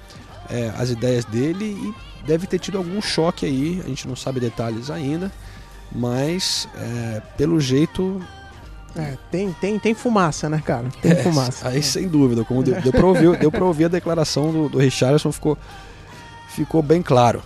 [0.49, 3.82] é, as ideias dele e deve ter tido algum choque aí.
[3.84, 5.32] A gente não sabe detalhes ainda,
[5.91, 8.21] mas é, pelo jeito
[8.95, 10.88] é, tem, tem, tem fumaça, né, cara?
[11.01, 11.67] Tem é, fumaça.
[11.67, 14.78] Aí, sem dúvida, como deu, deu para ouvir, deu pra ouvir a declaração do, do
[14.78, 15.58] Richardson, ficou
[16.55, 17.41] ficou bem claro.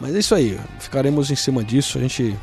[0.00, 1.98] Mas é isso aí, ficaremos em cima disso.
[1.98, 2.36] A gente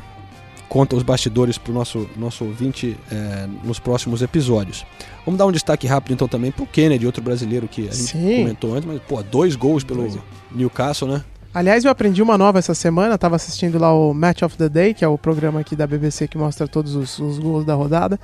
[0.68, 4.84] conta os bastidores para o nosso, nosso ouvinte é, nos próximos episódios.
[5.24, 8.12] Vamos dar um destaque rápido então também para o Kennedy, outro brasileiro que a gente
[8.12, 8.42] Sim.
[8.42, 10.18] comentou antes, mas pô, dois gols pelo dois.
[10.50, 11.24] Newcastle, né?
[11.54, 14.92] Aliás, eu aprendi uma nova essa semana, estava assistindo lá o Match of the Day,
[14.92, 18.18] que é o programa aqui da BBC que mostra todos os, os gols da rodada,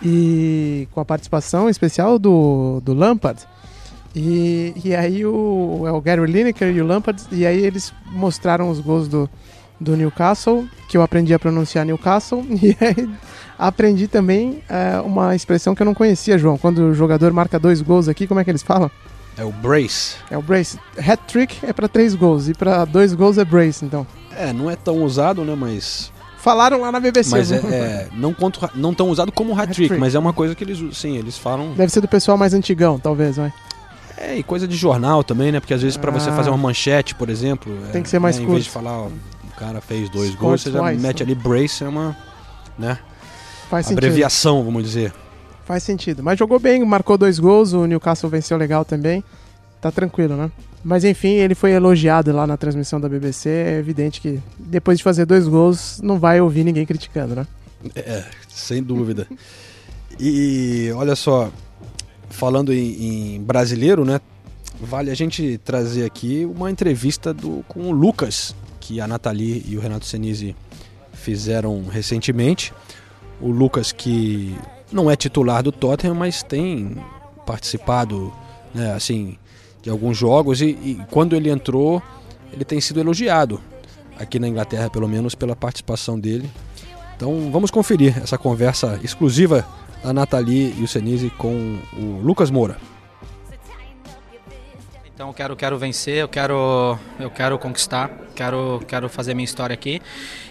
[0.00, 3.40] e com a participação especial do, do Lampard.
[4.14, 8.70] E, e aí o, é o Gary Lineker e o Lampard, e aí eles mostraram
[8.70, 9.28] os gols do,
[9.78, 13.08] do Newcastle, que eu aprendi a pronunciar Newcastle, e aí
[13.58, 16.56] aprendi também é, uma expressão que eu não conhecia, João.
[16.56, 18.90] Quando o jogador marca dois gols aqui, como é que eles falam?
[19.36, 20.16] É o brace.
[20.30, 20.78] É o brace.
[20.98, 24.06] Hat-trick é para três gols, e para dois gols é brace, então.
[24.36, 26.12] É, não é tão usado, né, mas...
[26.38, 27.30] Falaram lá na BBC.
[27.30, 30.54] Mas é, é não, conto, não tão usado como hat-trick, hat mas é uma coisa
[30.54, 31.72] que eles, sim, eles falam...
[31.74, 33.52] Deve ser do pessoal mais antigão, talvez, vai.
[34.20, 35.60] É, e coisa de jornal também, né?
[35.60, 37.72] Porque às vezes para você fazer uma manchete, por exemplo.
[37.92, 38.50] Tem que ser mais né, curto.
[38.50, 41.34] Em vez de falar, ó, o cara fez dois gols, você já twice, mete ali
[41.36, 42.16] brace, é uma.
[42.76, 42.98] né?
[43.70, 44.64] Faz Abreviação, sentido.
[44.64, 45.12] vamos dizer.
[45.64, 46.22] Faz sentido.
[46.22, 49.22] Mas jogou bem, marcou dois gols, o Newcastle venceu legal também.
[49.80, 50.50] Tá tranquilo, né?
[50.82, 53.48] Mas enfim, ele foi elogiado lá na transmissão da BBC.
[53.48, 57.46] É evidente que depois de fazer dois gols, não vai ouvir ninguém criticando, né?
[57.94, 59.28] É, sem dúvida.
[60.18, 61.50] e olha só,
[62.30, 64.20] falando em, em, brasileiro, né?
[64.80, 69.76] Vale a gente trazer aqui uma entrevista do, com o Lucas, que a Nathalie e
[69.76, 70.54] o Renato Senise
[71.12, 72.72] fizeram recentemente.
[73.40, 74.56] O Lucas que
[74.92, 76.96] não é titular do Tottenham, mas tem
[77.44, 78.32] participado,
[78.74, 79.36] né, assim,
[79.82, 82.02] de alguns jogos e, e quando ele entrou,
[82.52, 83.60] ele tem sido elogiado
[84.18, 86.50] aqui na Inglaterra, pelo menos pela participação dele.
[87.16, 89.66] Então vamos conferir essa conversa exclusiva
[90.02, 92.76] da Nathalie e o Senise com o Lucas Moura.
[95.18, 99.74] Então eu quero, quero vencer, eu quero, eu quero conquistar, quero, quero fazer minha história
[99.74, 100.00] aqui.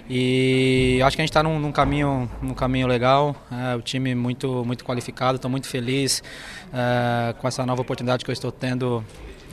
[0.09, 3.35] E acho que a gente está num, num, caminho, num caminho legal.
[3.49, 6.21] É, o time muito, muito qualificado, estou muito feliz
[6.73, 9.03] é, com essa nova oportunidade que eu estou tendo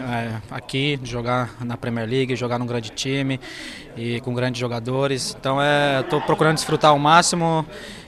[0.00, 3.40] é, aqui, jogar na Premier League, jogar num grande time
[3.96, 5.36] e com grandes jogadores.
[5.38, 5.58] Então
[6.00, 7.66] estou procurando desfrutar ao máximo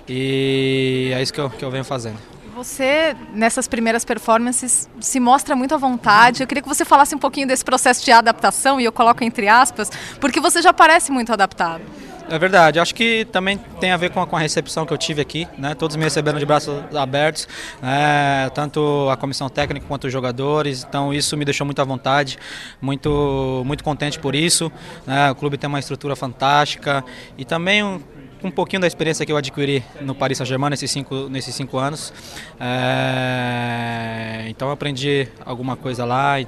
[0.08, 2.35] e é isso que eu, que eu venho fazendo.
[2.56, 6.42] Você, nessas primeiras performances, se mostra muito à vontade.
[6.42, 9.46] Eu queria que você falasse um pouquinho desse processo de adaptação, e eu coloco entre
[9.46, 11.82] aspas, porque você já parece muito adaptado.
[12.30, 14.98] É verdade, acho que também tem a ver com a, com a, recepção que eu
[14.98, 15.74] tive aqui, né?
[15.74, 17.46] Todos me receberam de braços abertos,
[17.80, 18.50] né?
[18.52, 22.36] tanto a comissão técnica quanto os jogadores, então isso me deixou muito à vontade,
[22.80, 24.72] muito, muito contente por isso.
[25.06, 25.30] Né?
[25.30, 27.04] O clube tem uma estrutura fantástica
[27.38, 28.00] e também um,
[28.42, 32.12] um pouquinho da experiência que eu adquiri no Paris Saint-Germain nesses cinco, nesses cinco anos.
[32.60, 36.40] É, então aprendi alguma coisa lá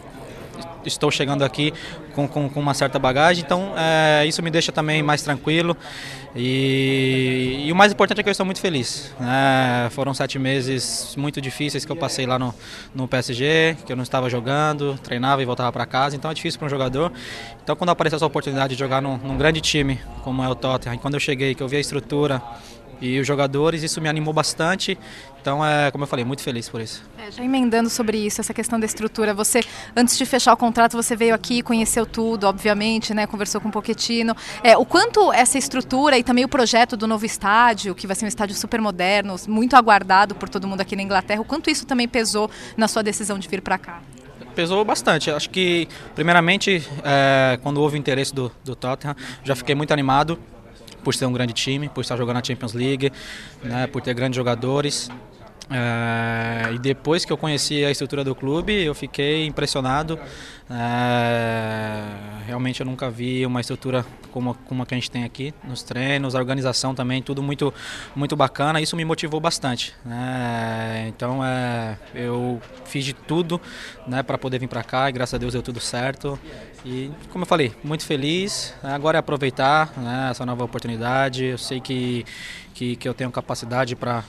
[0.85, 1.72] estou chegando aqui
[2.14, 5.77] com, com, com uma certa bagagem, então é, isso me deixa também mais tranquilo.
[6.37, 9.14] E, e, o mais importante é que eu estou muito feliz.
[9.19, 9.88] Né?
[9.91, 12.55] Foram sete meses muito difíceis que eu passei lá no,
[12.95, 16.59] no PSG, que eu não estava jogando, treinava e voltava para casa, então é difícil
[16.59, 17.12] para um jogador.
[17.62, 20.99] Então quando aparece essa oportunidade de jogar num, num grande time como é o Tottenham,
[20.99, 22.43] quando eu cheguei, que eu vi a estrutura,
[23.01, 24.99] e os jogadores, isso me animou bastante.
[25.41, 27.03] Então, é, como eu falei, muito feliz por isso.
[27.17, 29.61] É, já emendando sobre isso, essa questão da estrutura, você,
[29.97, 33.73] antes de fechar o contrato, você veio aqui, conheceu tudo, obviamente, né, conversou com o
[33.73, 34.37] Pochettino.
[34.63, 38.25] É, o quanto essa estrutura e também o projeto do novo estádio, que vai ser
[38.25, 41.87] um estádio super moderno, muito aguardado por todo mundo aqui na Inglaterra, o quanto isso
[41.87, 44.03] também pesou na sua decisão de vir para cá?
[44.55, 45.31] pesou bastante.
[45.31, 50.37] Acho que, primeiramente, é, quando houve o interesse do, do Tottenham, já fiquei muito animado
[51.03, 53.13] por ser um grande time, por estar jogando na Champions League,
[53.63, 55.11] né, por ter grandes jogadores.
[55.70, 60.18] É, e depois que eu conheci a estrutura do clube, eu fiquei impressionado.
[60.70, 62.02] É,
[62.46, 65.83] realmente eu nunca vi uma estrutura como, como a que a gente tem aqui nos
[65.83, 67.72] treinos, a organização também, tudo muito,
[68.14, 68.81] muito bacana.
[68.81, 69.94] Isso me motivou bastante.
[70.04, 71.07] Né?
[71.09, 73.61] Então é, eu fiz de tudo
[74.07, 76.38] né, para poder vir para cá e graças a Deus deu tudo certo.
[76.85, 78.74] E como eu falei, muito feliz.
[78.83, 81.44] Agora é aproveitar né, essa nova oportunidade.
[81.44, 82.24] Eu sei que,
[82.72, 84.24] que, que eu tenho capacidade para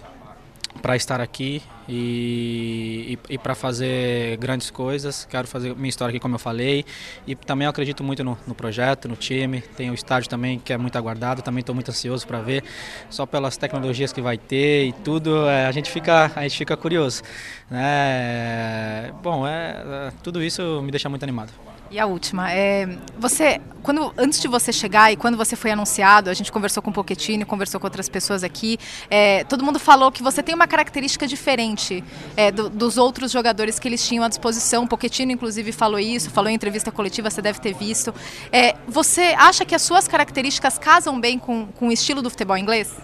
[0.81, 5.25] para estar aqui e, e, e para fazer grandes coisas.
[5.25, 6.85] Quero fazer minha história aqui, como eu falei,
[7.27, 9.61] e também acredito muito no, no projeto, no time.
[9.75, 12.63] Tem o estádio também que é muito aguardado, também estou muito ansioso para ver,
[13.09, 16.77] só pelas tecnologias que vai ter e tudo, é, a gente fica a gente fica
[16.77, 17.23] curioso.
[17.69, 19.11] Né?
[19.21, 21.51] Bom, é, é tudo isso me deixa muito animado.
[21.91, 26.29] E a última, é, você, quando antes de você chegar e quando você foi anunciado,
[26.29, 28.77] a gente conversou com o Pochettino, conversou com outras pessoas aqui,
[29.09, 32.03] é, todo mundo falou que você tem uma característica diferente
[32.37, 34.83] é, do, dos outros jogadores que eles tinham à disposição.
[34.83, 38.13] O Pochettino, inclusive, falou isso, falou em entrevista coletiva, você deve ter visto.
[38.51, 42.55] É, você acha que as suas características casam bem com, com o estilo do futebol
[42.55, 42.95] inglês?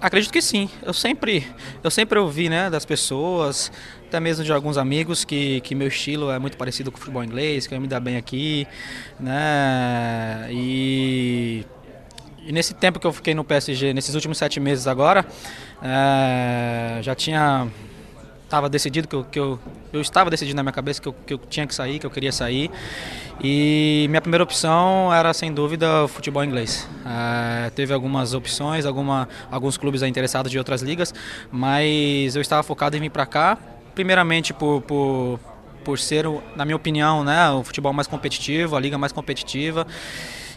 [0.00, 0.68] Acredito que sim.
[0.82, 1.46] Eu sempre,
[1.82, 3.70] eu sempre ouvi né, das pessoas,
[4.06, 7.22] até mesmo de alguns amigos, que, que meu estilo é muito parecido com o futebol
[7.22, 8.66] inglês, que eu me dá bem aqui.
[9.18, 11.64] Né, e,
[12.44, 15.26] e nesse tempo que eu fiquei no PSG, nesses últimos sete meses agora,
[15.82, 17.68] é, já tinha
[18.52, 19.58] estava decidido que eu, que eu,
[19.94, 22.10] eu estava decidido na minha cabeça que eu, que eu tinha que sair, que eu
[22.10, 22.70] queria sair.
[23.42, 26.86] E minha primeira opção era sem dúvida o futebol inglês.
[27.06, 31.14] É, teve algumas opções, alguma, alguns clubes interessados de outras ligas,
[31.50, 33.56] mas eu estava focado em vir para cá,
[33.94, 35.40] primeiramente por, por,
[35.82, 39.86] por ser, na minha opinião, né, o futebol mais competitivo, a liga mais competitiva.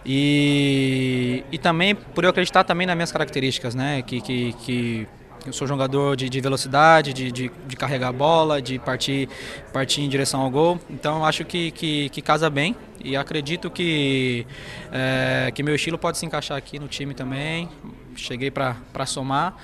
[0.05, 5.07] E, e também por eu acreditar também nas minhas características, né, que, que, que
[5.45, 9.29] eu sou jogador de, de velocidade, de, de, de, carregar a bola, de partir,
[9.71, 10.79] partir em direção ao gol.
[10.89, 14.45] Então acho que, que, que casa bem e acredito que,
[14.91, 17.69] é, que meu estilo pode se encaixar aqui no time também.
[18.15, 19.55] Cheguei para somar,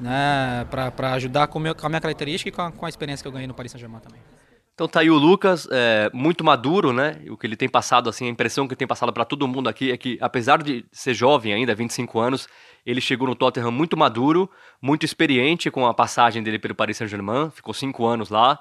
[0.00, 3.22] né, para ajudar com, meu, com a minha característica e com a, com a experiência
[3.22, 4.37] que eu ganhei no Paris Saint-Germain também.
[4.78, 7.20] Então tá aí o Lucas, é, muito maduro, né?
[7.28, 9.90] O que ele tem passado, assim, a impressão que tem passado para todo mundo aqui
[9.90, 12.48] é que, apesar de ser jovem ainda, 25 anos,
[12.86, 14.48] ele chegou no Tottenham muito maduro,
[14.80, 18.56] muito experiente com a passagem dele pelo Paris Saint-Germain, ficou cinco anos lá.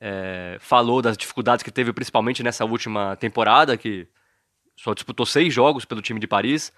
[0.00, 4.06] É, falou das dificuldades que teve, principalmente nessa última temporada, que
[4.76, 6.72] só disputou seis jogos pelo time de Paris.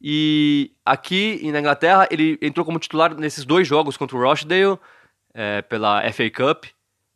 [0.00, 4.78] E aqui na Inglaterra, ele entrou como titular nesses dois jogos contra o Rochdale,
[5.34, 6.66] é, pela FA Cup.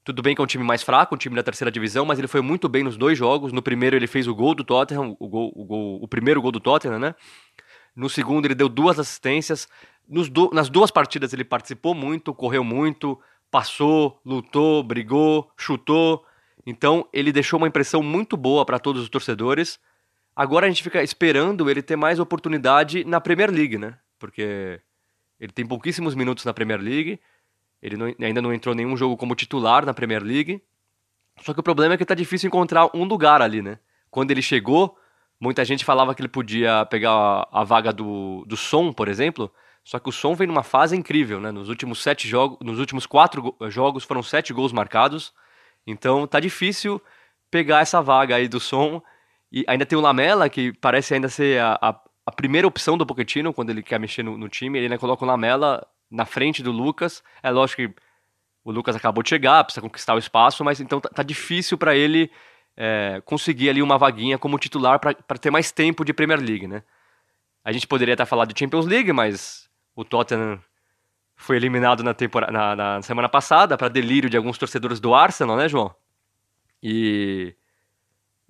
[0.06, 2.28] Tudo bem que é um time mais fraco, um time da terceira divisão, mas ele
[2.28, 3.52] foi muito bem nos dois jogos.
[3.52, 6.52] No primeiro, ele fez o gol do Tottenham, o, gol, o, gol, o primeiro gol
[6.52, 7.12] do Tottenham, né?
[7.94, 9.66] No segundo, ele deu duas assistências.
[10.06, 16.24] Do, nas duas partidas, ele participou muito, correu muito, passou, lutou, brigou, chutou.
[16.64, 19.76] Então, ele deixou uma impressão muito boa para todos os torcedores.
[20.36, 23.98] Agora a gente fica esperando ele ter mais oportunidade na Premier League, né?
[24.20, 24.80] Porque
[25.40, 27.18] ele tem pouquíssimos minutos na Premier League.
[27.82, 30.62] Ele não, ainda não entrou nenhum jogo como titular na Premier League.
[31.42, 33.78] Só que o problema é que tá difícil encontrar um lugar ali, né?
[34.10, 34.96] Quando ele chegou,
[35.38, 39.52] Muita gente falava que ele podia pegar a vaga do, do Som, por exemplo,
[39.84, 41.52] só que o Som vem numa fase incrível, né?
[41.52, 45.34] Nos últimos sete jogos, nos últimos quatro jogos foram sete gols marcados,
[45.86, 47.00] então tá difícil
[47.50, 49.02] pegar essa vaga aí do Som.
[49.52, 53.06] E ainda tem o Lamela, que parece ainda ser a, a, a primeira opção do
[53.06, 54.78] Pochettino quando ele quer mexer no, no, time.
[54.78, 57.22] Ele ainda coloca o Lamela na frente do Lucas.
[57.42, 57.94] É lógico que
[58.64, 61.94] o Lucas acabou de chegar, precisa conquistar o espaço, mas então tá, tá difícil para
[61.94, 62.30] ele
[62.76, 66.82] é, conseguir ali uma vaguinha como titular para ter mais tempo de Premier League, né?
[67.64, 70.60] A gente poderia até falar de Champions League, mas o Tottenham
[71.36, 75.56] foi eliminado na, temporada, na, na semana passada para delírio de alguns torcedores do Arsenal,
[75.56, 75.94] né, João?
[76.82, 77.54] E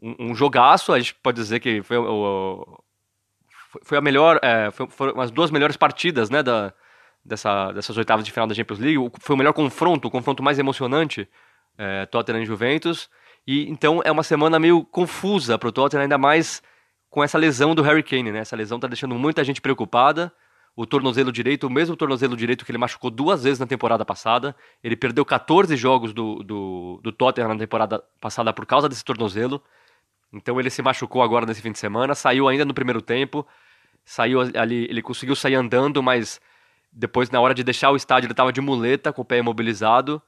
[0.01, 2.83] um, um jogaço, a gente pode dizer que foi, o,
[3.83, 6.73] foi a melhor, é, foi, foram as duas melhores partidas, né, da,
[7.27, 9.11] dessa, dessas oitavas de final da Champions League.
[9.21, 11.29] Foi o melhor confronto, o confronto mais emocionante,
[11.77, 13.11] é, Tottenham e Juventus.
[13.47, 16.63] E então é uma semana meio confusa para o Tottenham, ainda mais
[17.11, 18.41] com essa lesão do Harry Kane, né?
[18.41, 20.33] Essa lesão está deixando muita gente preocupada.
[20.75, 24.55] O tornozelo direito, o mesmo tornozelo direito que ele machucou duas vezes na temporada passada.
[24.85, 29.63] Ele perdeu 14 jogos do, do, do Tottenham na temporada passada por causa desse tornozelo.
[30.33, 33.47] Então ele se machucou agora nesse fim de semana, saiu ainda no primeiro tempo,
[34.05, 36.41] saiu ali, ele conseguiu sair andando, mas
[36.97, 40.21] depois na hora de deixar o estádio ele estava de muleta, com o pé imobilizado.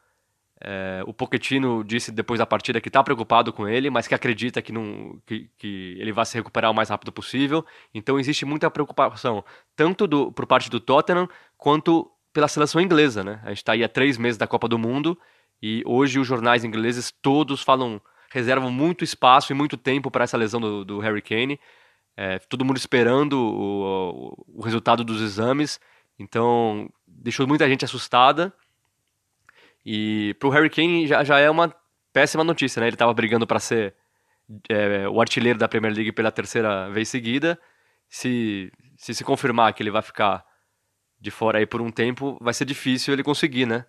[0.60, 4.60] É, o Pochettino disse depois da partida que está preocupado com ele, mas que acredita
[4.60, 7.64] que, não, que, que, ele vai se recuperar o mais rápido possível.
[7.94, 9.42] Então existe muita preocupação,
[9.74, 13.24] tanto do, por parte do Tottenham, quanto pela seleção inglesa.
[13.24, 13.40] Né?
[13.44, 15.18] A gente está aí há três meses da Copa do Mundo
[15.62, 18.00] e hoje os jornais ingleses todos falam,
[18.30, 21.58] reservam muito espaço e muito tempo para essa lesão do, do Harry Kane.
[22.16, 25.80] É, todo mundo esperando o, o, o resultado dos exames.
[26.18, 28.52] Então deixou muita gente assustada.
[29.84, 31.74] E pro Harry Kane já, já é uma
[32.12, 32.86] péssima notícia, né?
[32.88, 33.94] Ele estava brigando para ser
[34.68, 37.58] é, o artilheiro da Premier League pela terceira vez seguida.
[38.08, 40.44] Se, se se confirmar que ele vai ficar
[41.20, 43.84] de fora aí por um tempo, vai ser difícil ele conseguir, né?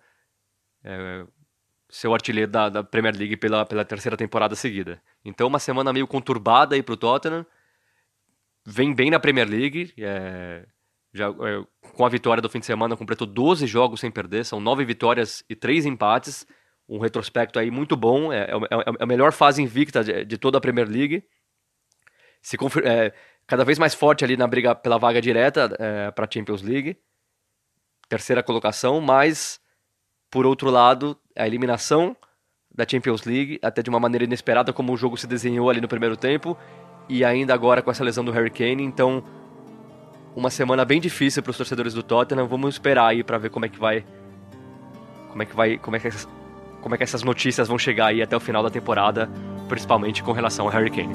[0.82, 1.24] É,
[1.88, 5.02] ser o artilheiro da, da, Premier League pela, pela terceira temporada seguida.
[5.24, 7.44] Então, uma semana meio conturbada aí pro Tottenham.
[8.64, 9.92] Vem bem na Premier League.
[9.98, 10.66] É,
[11.12, 14.60] já, é, com a vitória do fim de semana, completou 12 jogos sem perder, são
[14.60, 16.46] 9 vitórias e 3 empates.
[16.88, 20.38] Um retrospecto aí muito bom, é, é, é, é a melhor fase invicta de, de
[20.38, 21.24] toda a Premier League.
[22.42, 23.12] Se é,
[23.46, 26.96] cada vez mais forte ali na briga pela vaga direta é, para a Champions League.
[28.08, 29.60] Terceira colocação, mas,
[30.30, 32.16] por outro lado, a eliminação
[32.72, 35.88] da Champions League, até de uma maneira inesperada, como o jogo se desenhou ali no
[35.88, 36.56] primeiro tempo,
[37.08, 39.24] e ainda agora com essa lesão do Harry Kane, então
[40.34, 42.46] uma semana bem difícil para os torcedores do Tottenham.
[42.46, 44.04] Vamos esperar aí para ver como é que vai
[45.28, 46.28] como é que vai como é que essas,
[46.80, 49.28] como é que essas notícias vão chegar aí até o final da temporada,
[49.68, 51.14] principalmente com relação ao Harry Kane.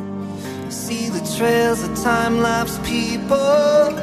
[0.70, 3.96] See the trails of time lapse people,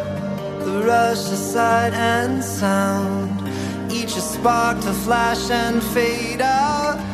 [0.65, 3.43] the rush of sight and sound.
[3.91, 7.13] Each a spark to flash and fade out.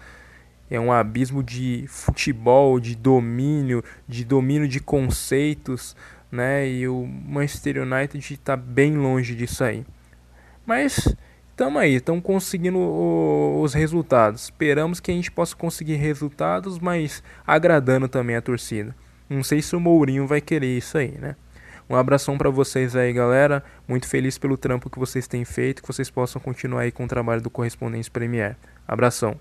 [0.67, 5.95] É um abismo de futebol, de domínio, de domínio de conceitos,
[6.31, 6.67] né?
[6.67, 9.86] E o Manchester United está bem longe disso aí.
[10.65, 11.15] Mas
[11.56, 14.43] estamos aí, estamos conseguindo os resultados.
[14.43, 18.93] Esperamos que a gente possa conseguir resultados, mas agradando também a torcida.
[19.30, 21.38] Não sei se o Mourinho vai querer isso aí, né?
[21.89, 23.64] Um abração para vocês aí, galera.
[23.88, 27.08] Muito feliz pelo trampo que vocês têm feito, que vocês possam continuar aí com o
[27.08, 28.58] trabalho do Correspondência Premier.
[28.86, 29.36] Abração.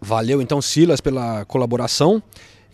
[0.00, 2.22] Valeu então, Silas, pela colaboração.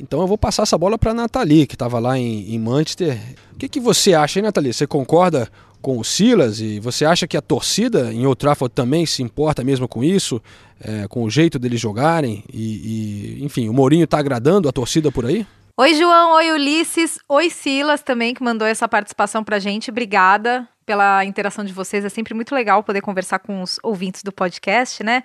[0.01, 3.19] Então eu vou passar essa bola para a Nathalie, que estava lá em, em, Manchester.
[3.53, 4.73] O que, que você acha, hein, Nathalie?
[4.73, 5.49] Você concorda
[5.83, 9.63] com o Silas e você acha que a torcida em Old Trafford também se importa
[9.63, 10.41] mesmo com isso,
[10.81, 12.45] é, com o jeito deles jogarem?
[12.51, 15.47] E, e enfim, o Mourinho está agradando a torcida por aí?
[15.77, 16.35] Oi, João.
[16.35, 17.19] Oi, Ulisses.
[17.29, 19.91] Oi, Silas também, que mandou essa participação pra gente.
[19.91, 22.05] Obrigada pela interação de vocês.
[22.05, 25.25] É sempre muito legal poder conversar com os ouvintes do podcast, né?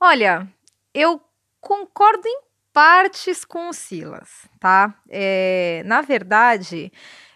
[0.00, 0.48] Olha,
[0.94, 1.20] eu
[1.60, 2.40] concordo em
[2.72, 4.94] partes com o Silas, tá?
[5.08, 6.90] É, na verdade,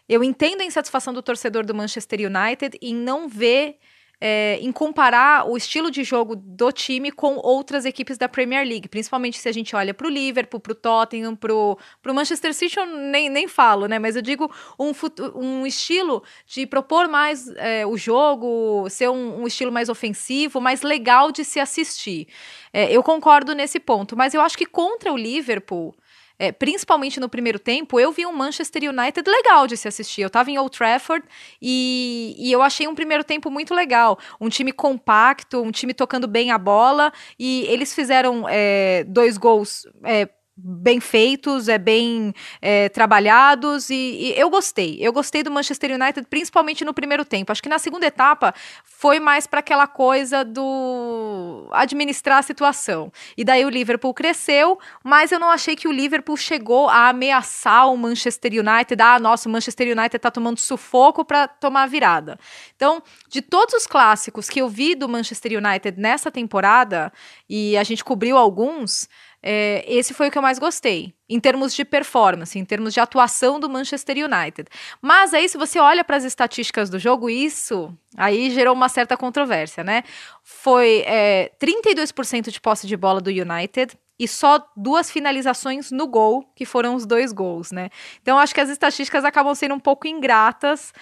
[0.09, 3.79] eu entendo a insatisfação do torcedor do Manchester United em não ver
[4.21, 8.89] é, em comparar o estilo de jogo do time com outras equipes da Premier League,
[8.89, 12.79] principalmente se a gente olha para o Liverpool, para o Tottenham, para o Manchester City,
[12.79, 13.99] eu nem, nem falo, né?
[13.99, 14.93] Mas eu digo um,
[15.35, 20.81] um estilo de propor mais é, o jogo, ser um, um, estilo mais ofensivo, mais
[20.81, 22.27] legal de se assistir.
[22.73, 25.95] É, eu concordo nesse ponto, mas eu acho que contra o Liverpool
[26.39, 30.23] é, principalmente no primeiro tempo, eu vi um Manchester United legal de se assistir.
[30.23, 31.27] Eu estava em Old Trafford
[31.61, 34.19] e, e, eu achei um primeiro tempo muito legal.
[34.41, 39.87] Um time compacto, um time tocando bem a bola e eles fizeram é, dois gols.
[40.05, 42.33] É, bem feitos, é bem
[42.63, 44.97] é, trabalhados e, e, eu gostei.
[44.99, 47.53] Eu gostei do Manchester United, principalmente no primeiro tempo.
[47.53, 53.13] Acho que na segunda etapa foi mais para aquela coisa do administrar a situação.
[53.37, 57.93] E daí o Liverpool cresceu, mas eu não achei que o Liverpool chegou a ameaçar
[57.93, 59.03] o Manchester United.
[59.03, 62.39] Ah, nossa, o Manchester United tá tomando sufoco para tomar a virada.
[62.75, 67.13] Então, de todos os clássicos que eu vi do Manchester United nessa temporada,
[67.49, 69.09] e a gente cobriu alguns,
[69.43, 73.01] é, esse foi o que eu mais gostei, em termos de performance, em termos de
[73.01, 74.69] atuação do Manchester United.
[75.01, 79.17] Mas aí, se você olha para as estatísticas do jogo, isso aí gerou uma certa
[79.17, 80.03] controvérsia, né?
[80.43, 86.51] Foi é, 32% de posse de bola do United, e só duas finalizações no gol,
[86.55, 87.91] que foram os dois gols, né?
[88.23, 90.93] Então acho que as estatísticas acabam sendo um pouco ingratas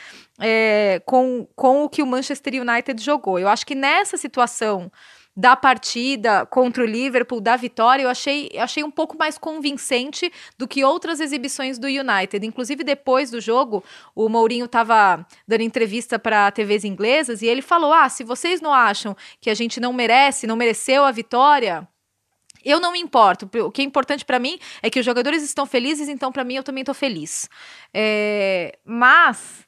[0.40, 3.38] é, com, com o que o Manchester United jogou.
[3.38, 4.90] Eu acho que nessa situação
[5.36, 10.68] da partida contra o Liverpool, da vitória, eu achei, achei um pouco mais convincente do
[10.68, 12.46] que outras exibições do United.
[12.46, 13.82] Inclusive, depois do jogo,
[14.14, 18.72] o Mourinho estava dando entrevista para TVs inglesas e ele falou: Ah, se vocês não
[18.72, 21.86] acham que a gente não merece, não mereceu a vitória.
[22.64, 23.50] Eu não me importo.
[23.66, 26.54] O que é importante para mim é que os jogadores estão felizes, então para mim
[26.54, 27.48] eu também estou feliz.
[27.92, 29.66] É, mas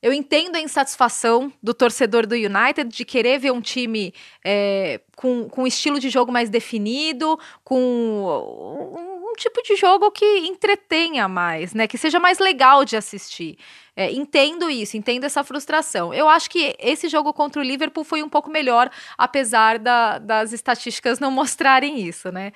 [0.00, 5.48] eu entendo a insatisfação do torcedor do United de querer ver um time é, com,
[5.48, 11.26] com um estilo de jogo mais definido, com um, um, tipo de jogo que entretenha
[11.28, 11.86] mais, né?
[11.86, 13.58] Que seja mais legal de assistir.
[13.96, 16.14] É, entendo isso, entendo essa frustração.
[16.14, 20.52] Eu acho que esse jogo contra o Liverpool foi um pouco melhor, apesar da, das
[20.52, 22.52] estatísticas não mostrarem isso, né?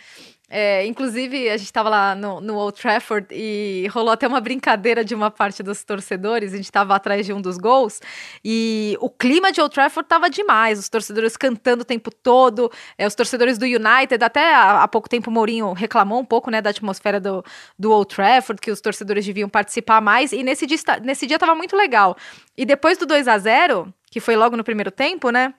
[0.54, 5.02] É, inclusive, a gente estava lá no, no, Old Trafford e rolou até uma brincadeira
[5.02, 6.52] de uma parte dos torcedores.
[6.52, 8.02] A gente estava atrás de um dos gols
[8.44, 10.78] e o clima de Old Trafford estava demais.
[10.78, 14.22] Os torcedores cantando o tempo todo, é, os torcedores do United.
[14.22, 17.42] Até há, pouco tempo o Mourinho reclamou um pouco né, da atmosfera do,
[17.78, 20.32] do Old Trafford, que os torcedores deviam participar mais.
[20.32, 22.14] E nesse dia, nesse dia muito legal.
[22.58, 25.54] E depois do 2 a 0 que foi logo no primeiro tempo, né?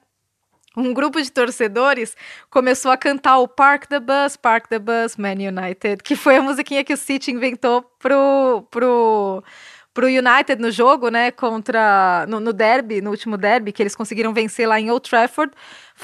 [0.76, 2.16] Um grupo de torcedores
[2.50, 6.42] começou a cantar o Park the Bus, Park the Bus, Man United, que foi a
[6.42, 9.44] musiquinha que o City inventou pro, pro,
[9.92, 14.34] pro United no jogo, né, contra, no, no derby, no último derby, que eles conseguiram
[14.34, 15.52] vencer lá em Old Trafford,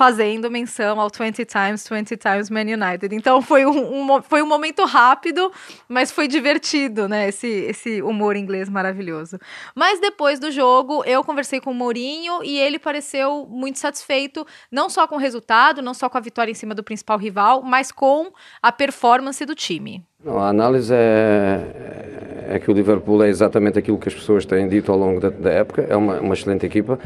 [0.01, 3.14] fazendo menção ao 20 times, 20 times Man United.
[3.14, 5.53] Então foi um, um, foi um momento rápido,
[5.86, 7.28] mas foi divertido, né?
[7.28, 9.38] Esse, esse humor inglês maravilhoso.
[9.74, 14.88] Mas depois do jogo, eu conversei com o Mourinho e ele pareceu muito satisfeito, não
[14.88, 17.92] só com o resultado, não só com a vitória em cima do principal rival, mas
[17.92, 18.32] com
[18.62, 20.03] a performance do time.
[20.26, 24.90] a análise é, é que o Liverpool é exatamente aquilo que as pessoas têm dito
[24.90, 26.98] ao longo da, da época, é uma, uma excelente equipa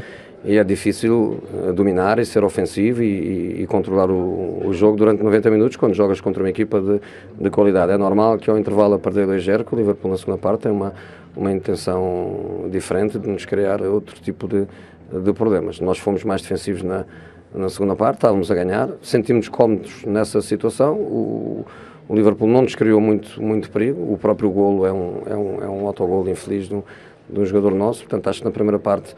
[0.45, 5.23] e é difícil eh, dominar e ser ofensivo e, e controlar o, o, jogo durante
[5.23, 7.01] 90 minutos quando jogas contra uma equipa de,
[7.41, 7.91] de qualidade.
[7.91, 10.71] É normal que ao intervalo a perder 2-0, que o Liverpool na segunda parte tem
[10.71, 10.93] uma,
[11.35, 14.67] uma intenção diferente de nos criar outro tipo de,
[15.11, 15.79] de problemas.
[15.79, 17.05] Nós fomos mais defensivos na,
[17.53, 20.93] na segunda parte, estávamos a ganhar, sentimos cómodos nessa situação.
[20.93, 21.65] O,
[22.07, 25.63] o Liverpool não nos criou muito, muito perigo, o próprio golo é um, é um,
[25.63, 26.83] é um autogolo infeliz de um,
[27.27, 29.15] de um jogador nosso, portanto acho que na primeira parte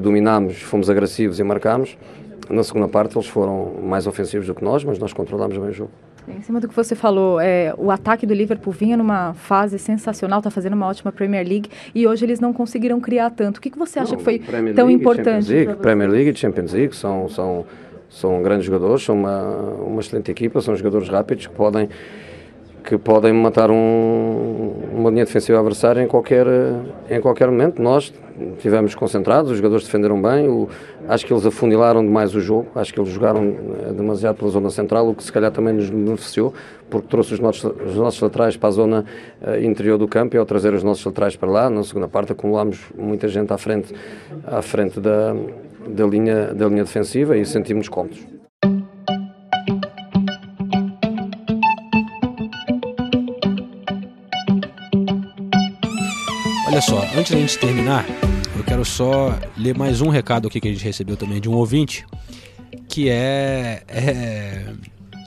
[0.00, 1.96] dominámos, fomos agressivos e marcámos.
[2.48, 5.72] Na segunda parte eles foram mais ofensivos do que nós, mas nós controlámos bem o
[5.72, 5.90] jogo.
[6.26, 10.38] Em cima do que você falou, é, o ataque do Liverpool vinha numa fase sensacional,
[10.38, 13.58] está fazendo uma ótima Premier League e hoje eles não conseguiram criar tanto.
[13.58, 15.52] O que, que você acha não, que foi Premier tão League, importante?
[15.52, 17.66] League, Premier League e Champions League são, são,
[18.08, 19.42] são grandes jogadores, são uma,
[19.86, 21.90] uma excelente equipa, são jogadores rápidos que podem
[22.84, 26.46] que podem matar um, uma linha defensiva adversária em qualquer,
[27.08, 27.80] em qualquer momento.
[27.80, 28.12] Nós
[28.56, 30.68] estivemos concentrados, os jogadores defenderam bem, o,
[31.08, 34.68] acho que eles afunilaram demais o jogo, acho que eles jogaram eh, demasiado pela zona
[34.68, 36.52] central, o que se calhar também nos beneficiou,
[36.90, 39.04] porque trouxe os nossos, os nossos laterais para a zona
[39.40, 42.32] uh, interior do campo e ao trazer os nossos laterais para lá, na segunda parte
[42.32, 43.94] acumulámos muita gente à frente,
[44.44, 45.34] à frente da,
[45.88, 48.33] da, linha, da linha defensiva e sentimos cómodos.
[56.74, 58.04] Olha só, antes da gente terminar,
[58.56, 61.52] eu quero só ler mais um recado aqui que a gente recebeu também de um
[61.52, 62.04] ouvinte,
[62.88, 64.72] que é, é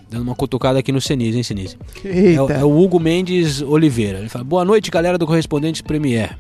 [0.10, 1.78] dando uma cutucada aqui no Senise, hein, Senise?
[2.04, 4.20] É, é, o Hugo Mendes Oliveira.
[4.20, 6.38] Ele fala: Boa noite, galera do Correspondentes Premier.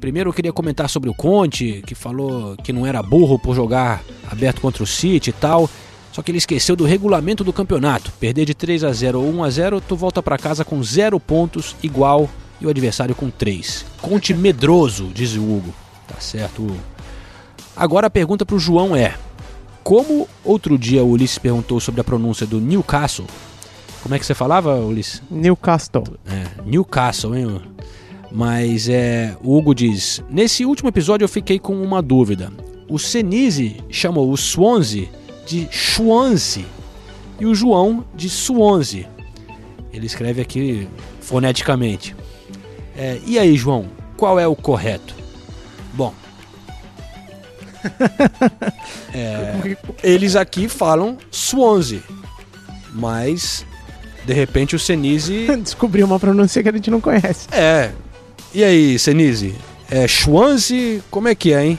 [0.00, 4.00] Primeiro eu queria comentar sobre o Conte, que falou que não era burro por jogar
[4.30, 5.68] aberto contra o City e tal.
[6.12, 8.12] Só que ele esqueceu do regulamento do campeonato.
[8.20, 11.18] Perder de 3 a 0 ou 1 a 0, tu volta para casa com zero
[11.18, 13.86] pontos, igual e o adversário com 3.
[14.00, 15.74] Conte medroso, diz o Hugo.
[16.06, 16.80] Tá certo, Hugo.
[17.76, 19.14] Agora a pergunta para o João é:
[19.82, 23.26] como outro dia o Ulisses perguntou sobre a pronúncia do Newcastle,
[24.02, 25.22] como é que você falava, Ulisses?
[25.30, 26.04] Newcastle.
[26.26, 27.60] É, Newcastle, hein?
[28.32, 32.52] Mas é, o Hugo diz: Nesse último episódio eu fiquei com uma dúvida.
[32.88, 35.08] O Senise chamou o Swansea
[35.46, 36.64] de Swansea
[37.38, 39.08] e o João de Swansea.
[39.92, 40.88] Ele escreve aqui
[41.20, 42.14] foneticamente.
[42.96, 43.86] É, e aí, João,
[44.16, 45.14] qual é o correto?
[45.94, 46.14] Bom.
[49.14, 52.02] é, eles aqui falam Swansea,
[52.92, 53.64] mas
[54.24, 55.46] de repente o Senise.
[55.62, 57.48] Descobriu uma pronúncia que a gente não conhece.
[57.52, 57.90] É.
[58.52, 59.54] E aí, Senise?
[59.90, 61.00] É Swansea?
[61.10, 61.78] Como é que é, hein?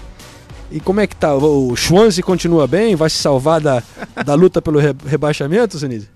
[0.72, 1.36] E como é que tá?
[1.36, 2.96] O Swansea continua bem?
[2.96, 3.84] Vai se salvar da,
[4.26, 6.08] da luta pelo rebaixamento, Senise?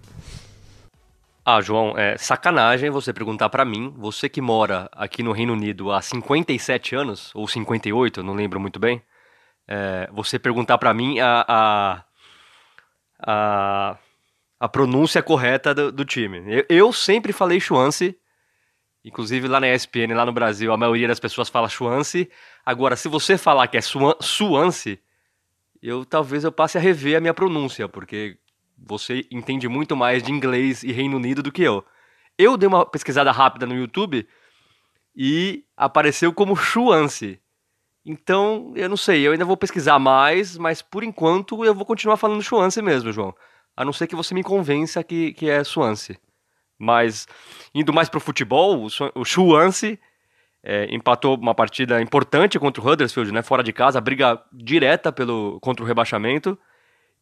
[1.48, 5.91] Ah, João, é sacanagem você perguntar para mim, você que mora aqui no Reino Unido
[5.91, 9.00] há 57 anos, ou 58, não lembro muito bem,
[9.68, 12.04] é, você perguntar para mim a, a,
[13.20, 13.98] a,
[14.60, 16.43] a, pronúncia correta do, do time.
[16.48, 18.16] Eu, eu, sempre falei Swansea,
[19.04, 22.28] inclusive lá na ESPN, lá no Brasil, a maioria das pessoas fala Swansea.
[22.66, 23.82] Agora, se você falar que é
[24.20, 24.98] Swansea,
[25.80, 28.39] eu talvez eu passe a rever a minha pronúncia, porque
[28.78, 31.84] você entende muito mais de inglês e Reino Unido do que eu.
[32.38, 34.28] Eu dei uma pesquisada rápida no YouTube
[35.15, 37.39] e apareceu como Chuance.
[38.05, 42.17] Então, eu não sei, eu ainda vou pesquisar mais, mas por enquanto eu vou continuar
[42.17, 43.34] falando Chuance mesmo, João.
[43.76, 46.19] A não ser que você me convença que, que é Suance.
[46.78, 47.26] Mas,
[47.73, 49.99] indo mais pro futebol, o Chuance
[50.61, 55.59] é, empatou uma partida importante contra o Huddersfield, né, fora de casa, briga direta pelo,
[55.61, 56.57] contra o rebaixamento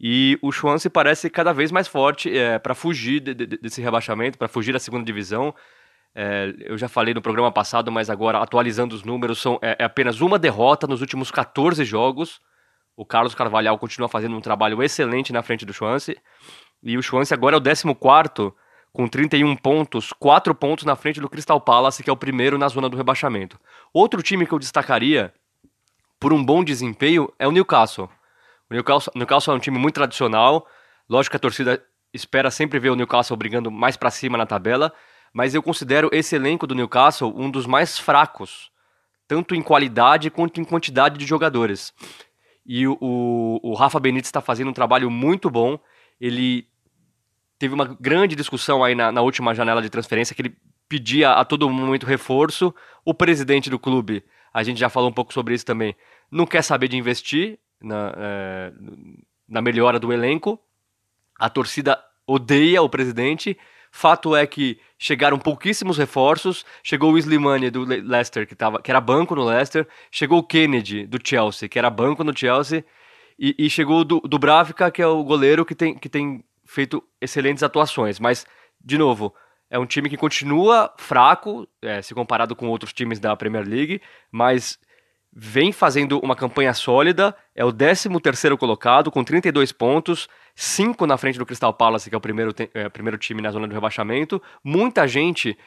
[0.05, 4.37] E o Swansea parece cada vez mais forte é, para fugir de, de, desse rebaixamento,
[4.37, 5.55] para fugir da segunda divisão.
[6.13, 9.85] É, eu já falei no programa passado, mas agora atualizando os números, são, é, é,
[9.85, 12.41] apenas uma derrota nos últimos 14 jogos.
[12.97, 16.17] O Carlos Carvalhal continua fazendo um trabalho excelente na frente do Swansea.
[16.83, 17.61] E o Swansea agora é o
[17.95, 18.53] 14
[18.91, 22.67] com 31 pontos, 4 pontos na frente do Crystal Palace, que é o primeiro na
[22.67, 23.57] zona do rebaixamento.
[23.93, 25.33] Outro time que eu destacaria
[26.19, 28.09] por um bom desempenho é o Newcastle.
[28.73, 30.67] O Newcastle, Newcastle é um time muito tradicional.
[31.07, 34.91] Lógico que a torcida espera sempre ver o Newcastle brigando mais para cima na tabela,
[35.31, 38.71] mas eu considero esse elenco do Newcastle um dos mais fracos,
[39.27, 41.93] tanto em qualidade quanto em quantidade de jogadores.
[42.65, 45.77] E o, o, o Rafa Benítez está fazendo um trabalho muito bom.
[46.19, 46.67] Ele
[47.59, 50.57] teve uma grande discussão aí na, na última janela de transferência que ele
[50.89, 52.73] pedia a todo momento reforço.
[53.05, 55.95] O presidente do clube, a gente já falou um pouco sobre isso também,
[56.31, 58.73] não quer saber de investir na, é,
[59.47, 60.59] na melhora do elenco.
[61.37, 63.57] A torcida odeia o presidente.
[63.91, 66.65] Fato é que chegaram pouquíssimos reforços.
[66.81, 69.87] Chegou o Slimani do Leicester, que, tava, que era banco no Leicester.
[70.09, 72.83] Chegou o Kennedy do Chelsea, que era banco no Chelsea.
[73.37, 77.61] E, e chegou o Bravica, que é o goleiro que tem, que tem feito excelentes
[77.61, 78.19] atuações.
[78.19, 78.47] Mas,
[78.83, 79.33] de novo,
[79.69, 84.01] é um time que continua fraco, é, se comparado com outros times da Premier League,
[84.31, 84.79] mas
[85.35, 91.39] vem fazendo uma campanha sólida, é o 13º colocado, com 32 pontos, 5 na frente
[91.39, 94.41] do Crystal Palace, que é o primeiro, é, primeiro time na zona de rebaixamento.
[94.63, 95.57] Muita gente,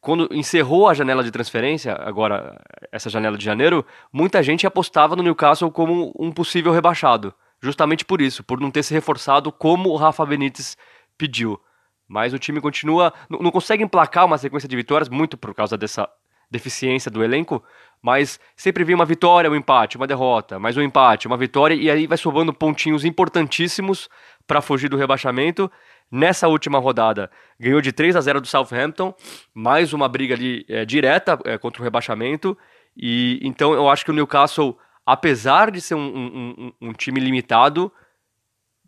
[0.00, 2.60] quando encerrou a janela de transferência, agora
[2.90, 7.32] essa janela de janeiro, muita gente apostava no Newcastle como um possível rebaixado.
[7.62, 10.76] Justamente por isso, por não ter se reforçado como o Rafa Benítez
[11.16, 11.60] pediu.
[12.08, 13.12] Mas o time continua.
[13.30, 16.10] Não consegue emplacar uma sequência de vitórias, muito por causa dessa
[16.52, 17.64] deficiência do elenco,
[18.00, 21.90] mas sempre vem uma vitória, um empate, uma derrota, mais um empate, uma vitória, e
[21.90, 24.08] aí vai sobrando pontinhos importantíssimos
[24.46, 25.70] para fugir do rebaixamento.
[26.10, 29.14] Nessa última rodada, ganhou de 3 a 0 do Southampton,
[29.54, 32.56] mais uma briga ali é, direta é, contra o rebaixamento.
[32.94, 34.76] E então eu acho que o Newcastle,
[35.06, 37.90] apesar de ser um, um, um, um time limitado,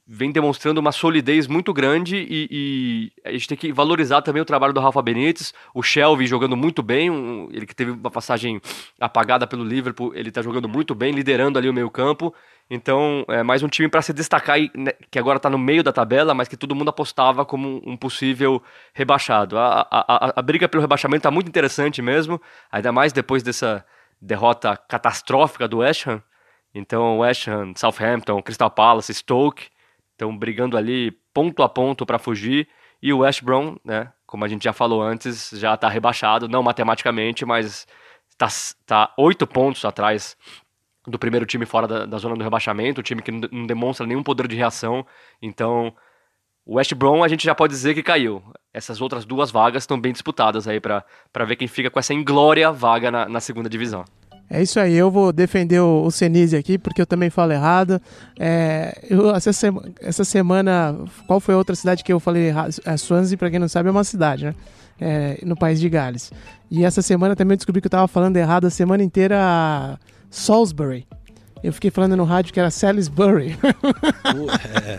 [0.07, 4.45] vem demonstrando uma solidez muito grande e, e, a gente tem que valorizar também o
[4.45, 8.61] trabalho do Rafa Benítez, o Shelby jogando muito bem, um, ele que teve uma passagem
[9.01, 12.35] apagada pelo Liverpool, ele está jogando muito bem, liderando ali o meio campo,
[12.69, 15.93] então é mais um time para se destacar, né, que agora está no meio da
[15.93, 19.57] tabela, mas que todo mundo apostava como um possível rebaixado.
[19.57, 22.41] A, a, a, a briga pelo rebaixamento está muito interessante mesmo,
[22.71, 23.83] ainda mais depois dessa
[24.21, 26.23] derrota catastrófica do West Ham,
[26.75, 29.73] então West Ham, Southampton, Crystal Palace, Stoke,
[30.15, 32.69] Estão brigando ali ponto a ponto para fugir.
[33.03, 36.63] E o West Brom, né, como a gente já falou antes, já está rebaixado, não
[36.63, 37.87] matematicamente, mas
[38.31, 38.49] está
[38.87, 40.37] tá oito pontos atrás
[41.07, 44.07] do primeiro time fora da, da zona do rebaixamento, o time que não, não demonstra
[44.07, 45.07] nenhum poder de reação.
[45.43, 45.95] Então,
[46.65, 48.43] o West Brom a gente já pode dizer que caiu.
[48.73, 51.05] Essas outras duas vagas estão bem disputadas aí para
[51.47, 54.05] ver quem fica com essa inglória vaga na, na segunda divisão.
[54.49, 58.01] É isso aí, eu vou defender o, Senise aqui, porque eu também falo errado.
[58.39, 62.75] É, eu, essa, sema, essa, semana, qual foi a outra cidade que eu falei errado?
[62.85, 64.55] É, Swansea, pra quem não sabe, é uma cidade, né?
[65.01, 66.31] É, no país de Gales.
[66.71, 69.99] E essa semana também eu descobri que eu tava falando errado a semana inteira
[70.31, 71.07] Salisbury.
[71.65, 73.59] Eu fiquei falando no rádio que era Salisbury.
[74.85, 74.99] É.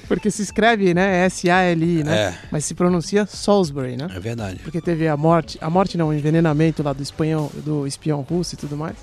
[0.08, 1.26] Porque se escreve, né?
[1.26, 2.16] S-A-L-I, né?
[2.16, 2.38] É.
[2.50, 4.08] Mas se pronuncia Salisbury, né?
[4.14, 4.60] É verdade.
[4.62, 8.54] Porque teve a morte, a morte não, o envenenamento lá do espião, do espião russo
[8.54, 8.96] e tudo mais.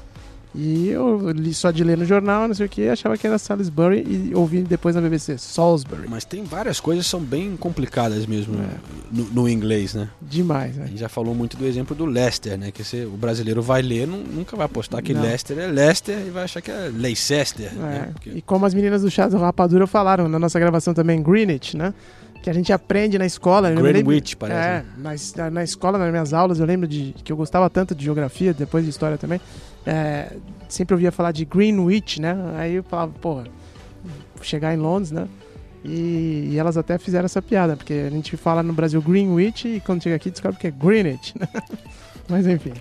[0.55, 3.39] E eu li só de ler no jornal, não sei o que, achava que era
[3.39, 6.07] Salisbury e ouvi depois na BBC, Salisbury.
[6.07, 8.75] Mas tem várias coisas que são bem complicadas mesmo é.
[9.11, 10.09] no, no, inglês, né?
[10.21, 10.83] Demais, né?
[10.83, 12.71] A gente já falou muito do exemplo do Leicester, né?
[12.71, 15.21] Que você, o brasileiro vai ler, não, nunca vai apostar que não.
[15.23, 17.71] Leicester é Leicester e vai achar que é Leicester.
[17.71, 17.75] É.
[17.75, 18.09] Né?
[18.13, 18.29] Porque...
[18.29, 21.93] E como as meninas do Chá do Rapadura falaram na nossa gravação também, Greenwich, né?
[22.43, 23.71] que a gente aprende na escola.
[23.71, 24.59] Greenwich, parece.
[24.59, 25.15] É, né?
[25.37, 28.53] na, na escola, nas minhas aulas, eu lembro de que eu gostava tanto de geografia,
[28.53, 29.39] depois de história também.
[29.85, 30.33] É,
[30.69, 32.35] sempre ouvia falar de Greenwich, né?
[32.57, 33.45] Aí eu falava, porra,
[34.41, 35.27] chegar em Londres, né?
[35.83, 39.79] E, e, elas até fizeram essa piada, porque a gente fala no Brasil Greenwich e
[39.81, 41.47] quando chega aqui descobre que é Greenwich, né?
[42.29, 42.73] Mas enfim.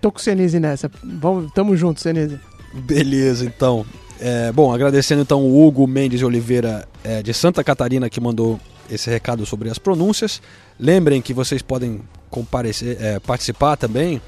[0.00, 0.90] Tô com o Senise nessa.
[1.02, 2.38] Vamos, tamo junto, Senise.
[2.72, 3.84] Beleza, então.
[4.20, 9.10] É, bom, agradecendo então o Hugo Mendes Oliveira é, de Santa Catarina que mandou esse
[9.10, 10.40] recado sobre as pronúncias.
[10.78, 12.00] Lembrem que vocês podem
[12.30, 14.20] comparecer, é, participar também,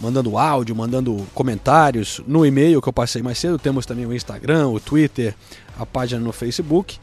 [0.00, 3.58] mandando áudio, mandando comentários no e-mail que eu passei mais cedo.
[3.58, 5.34] Temos também o Instagram, o Twitter,
[5.78, 6.98] a página no Facebook.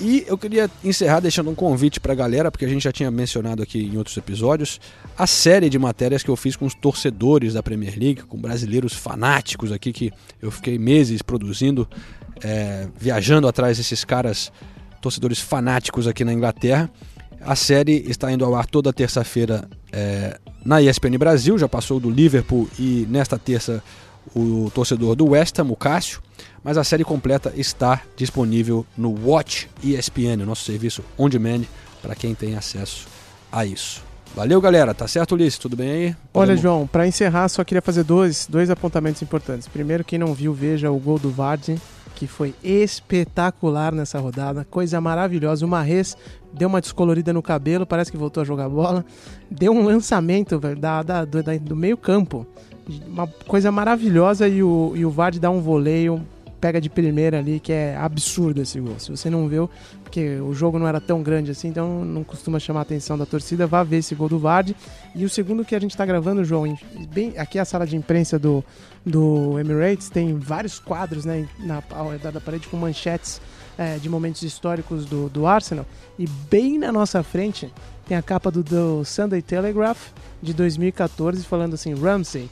[0.00, 3.10] E eu queria encerrar deixando um convite para a galera, porque a gente já tinha
[3.10, 4.80] mencionado aqui em outros episódios,
[5.16, 8.94] a série de matérias que eu fiz com os torcedores da Premier League, com brasileiros
[8.94, 11.86] fanáticos aqui que eu fiquei meses produzindo
[12.42, 14.50] é, viajando atrás desses caras,
[15.00, 16.90] torcedores fanáticos aqui na Inglaterra.
[17.44, 22.08] A série está indo ao ar toda terça-feira é, na ESPN Brasil, já passou do
[22.08, 23.82] Liverpool e nesta terça
[24.34, 26.22] o torcedor do West Ham, o Cássio.
[26.62, 31.62] Mas a série completa está disponível no Watch ESPN, nosso serviço on demand,
[32.00, 33.08] para quem tem acesso
[33.50, 34.02] a isso.
[34.36, 34.94] Valeu, galera.
[34.94, 35.58] Tá certo, Ulisses?
[35.58, 36.04] Tudo bem aí?
[36.06, 39.66] Olha, Podemos- João, para encerrar, só queria fazer dois, dois apontamentos importantes.
[39.66, 41.76] Primeiro, quem não viu, veja o gol do Vardy,
[42.14, 44.64] que foi espetacular nessa rodada.
[44.70, 45.66] Coisa maravilhosa.
[45.66, 46.16] O Marres
[46.52, 49.04] deu uma descolorida no cabelo, parece que voltou a jogar bola.
[49.50, 52.46] Deu um lançamento da, da- do, da- do meio campo.
[53.06, 56.20] Uma coisa maravilhosa e o, e o Vardy dá um voleio,
[56.62, 58.94] pega de primeira ali, que é absurdo esse gol.
[59.00, 59.68] Se você não viu,
[60.04, 63.26] porque o jogo não era tão grande assim, então não costuma chamar a atenção da
[63.26, 64.76] torcida, vá ver esse gol do Vardy.
[65.12, 66.78] E o segundo que a gente tá gravando, João, em-
[67.12, 68.64] bem, aqui é a sala de imprensa do,
[69.04, 71.82] do Emirates, tem vários quadros né, na,
[72.30, 73.40] da parede com manchetes
[73.76, 75.84] é, de momentos históricos do, do Arsenal.
[76.16, 77.68] E bem na nossa frente
[78.06, 80.10] tem a capa do, do Sunday Telegraph
[80.40, 82.48] de 2014 falando assim, Ramsey,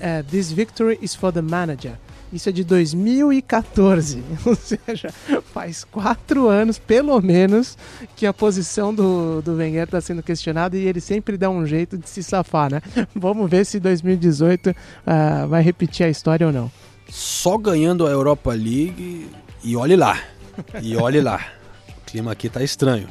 [0.00, 1.98] eh, this victory is for the manager.
[2.32, 5.10] Isso é de 2014, ou seja,
[5.52, 7.78] faz quatro anos, pelo menos,
[8.16, 11.96] que a posição do, do Wenger está sendo questionada e ele sempre dá um jeito
[11.96, 12.82] de se safar, né?
[13.14, 14.74] Vamos ver se 2018
[15.06, 16.70] ah, vai repetir a história ou não.
[17.08, 19.28] Só ganhando a Europa League
[19.62, 20.18] e olhe lá.
[20.82, 21.40] E olhe lá.
[21.96, 23.08] O clima aqui tá estranho.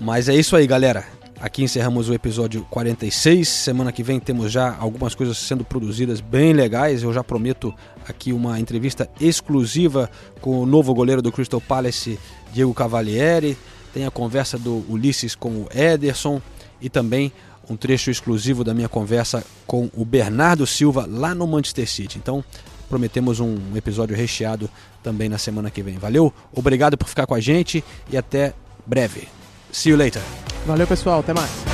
[0.00, 1.04] Mas é isso aí, galera.
[1.42, 3.48] Aqui encerramos o episódio 46.
[3.48, 7.02] Semana que vem temos já algumas coisas sendo produzidas bem legais.
[7.02, 7.74] Eu já prometo
[8.06, 10.08] aqui uma entrevista exclusiva
[10.40, 12.16] com o novo goleiro do Crystal Palace,
[12.52, 13.58] Diego Cavalieri.
[13.92, 16.40] Tem a conversa do Ulisses com o Ederson
[16.80, 17.32] e também
[17.68, 22.18] um trecho exclusivo da minha conversa com o Bernardo Silva lá no Manchester City.
[22.18, 22.44] Então,
[22.88, 24.70] prometemos um episódio recheado
[25.02, 25.98] também na semana que vem.
[25.98, 26.32] Valeu?
[26.54, 27.82] Obrigado por ficar com a gente
[28.12, 28.54] e até
[28.86, 29.41] breve.
[29.72, 30.22] See you later.
[30.66, 31.20] Valeu, pessoal.
[31.20, 31.71] Até mais.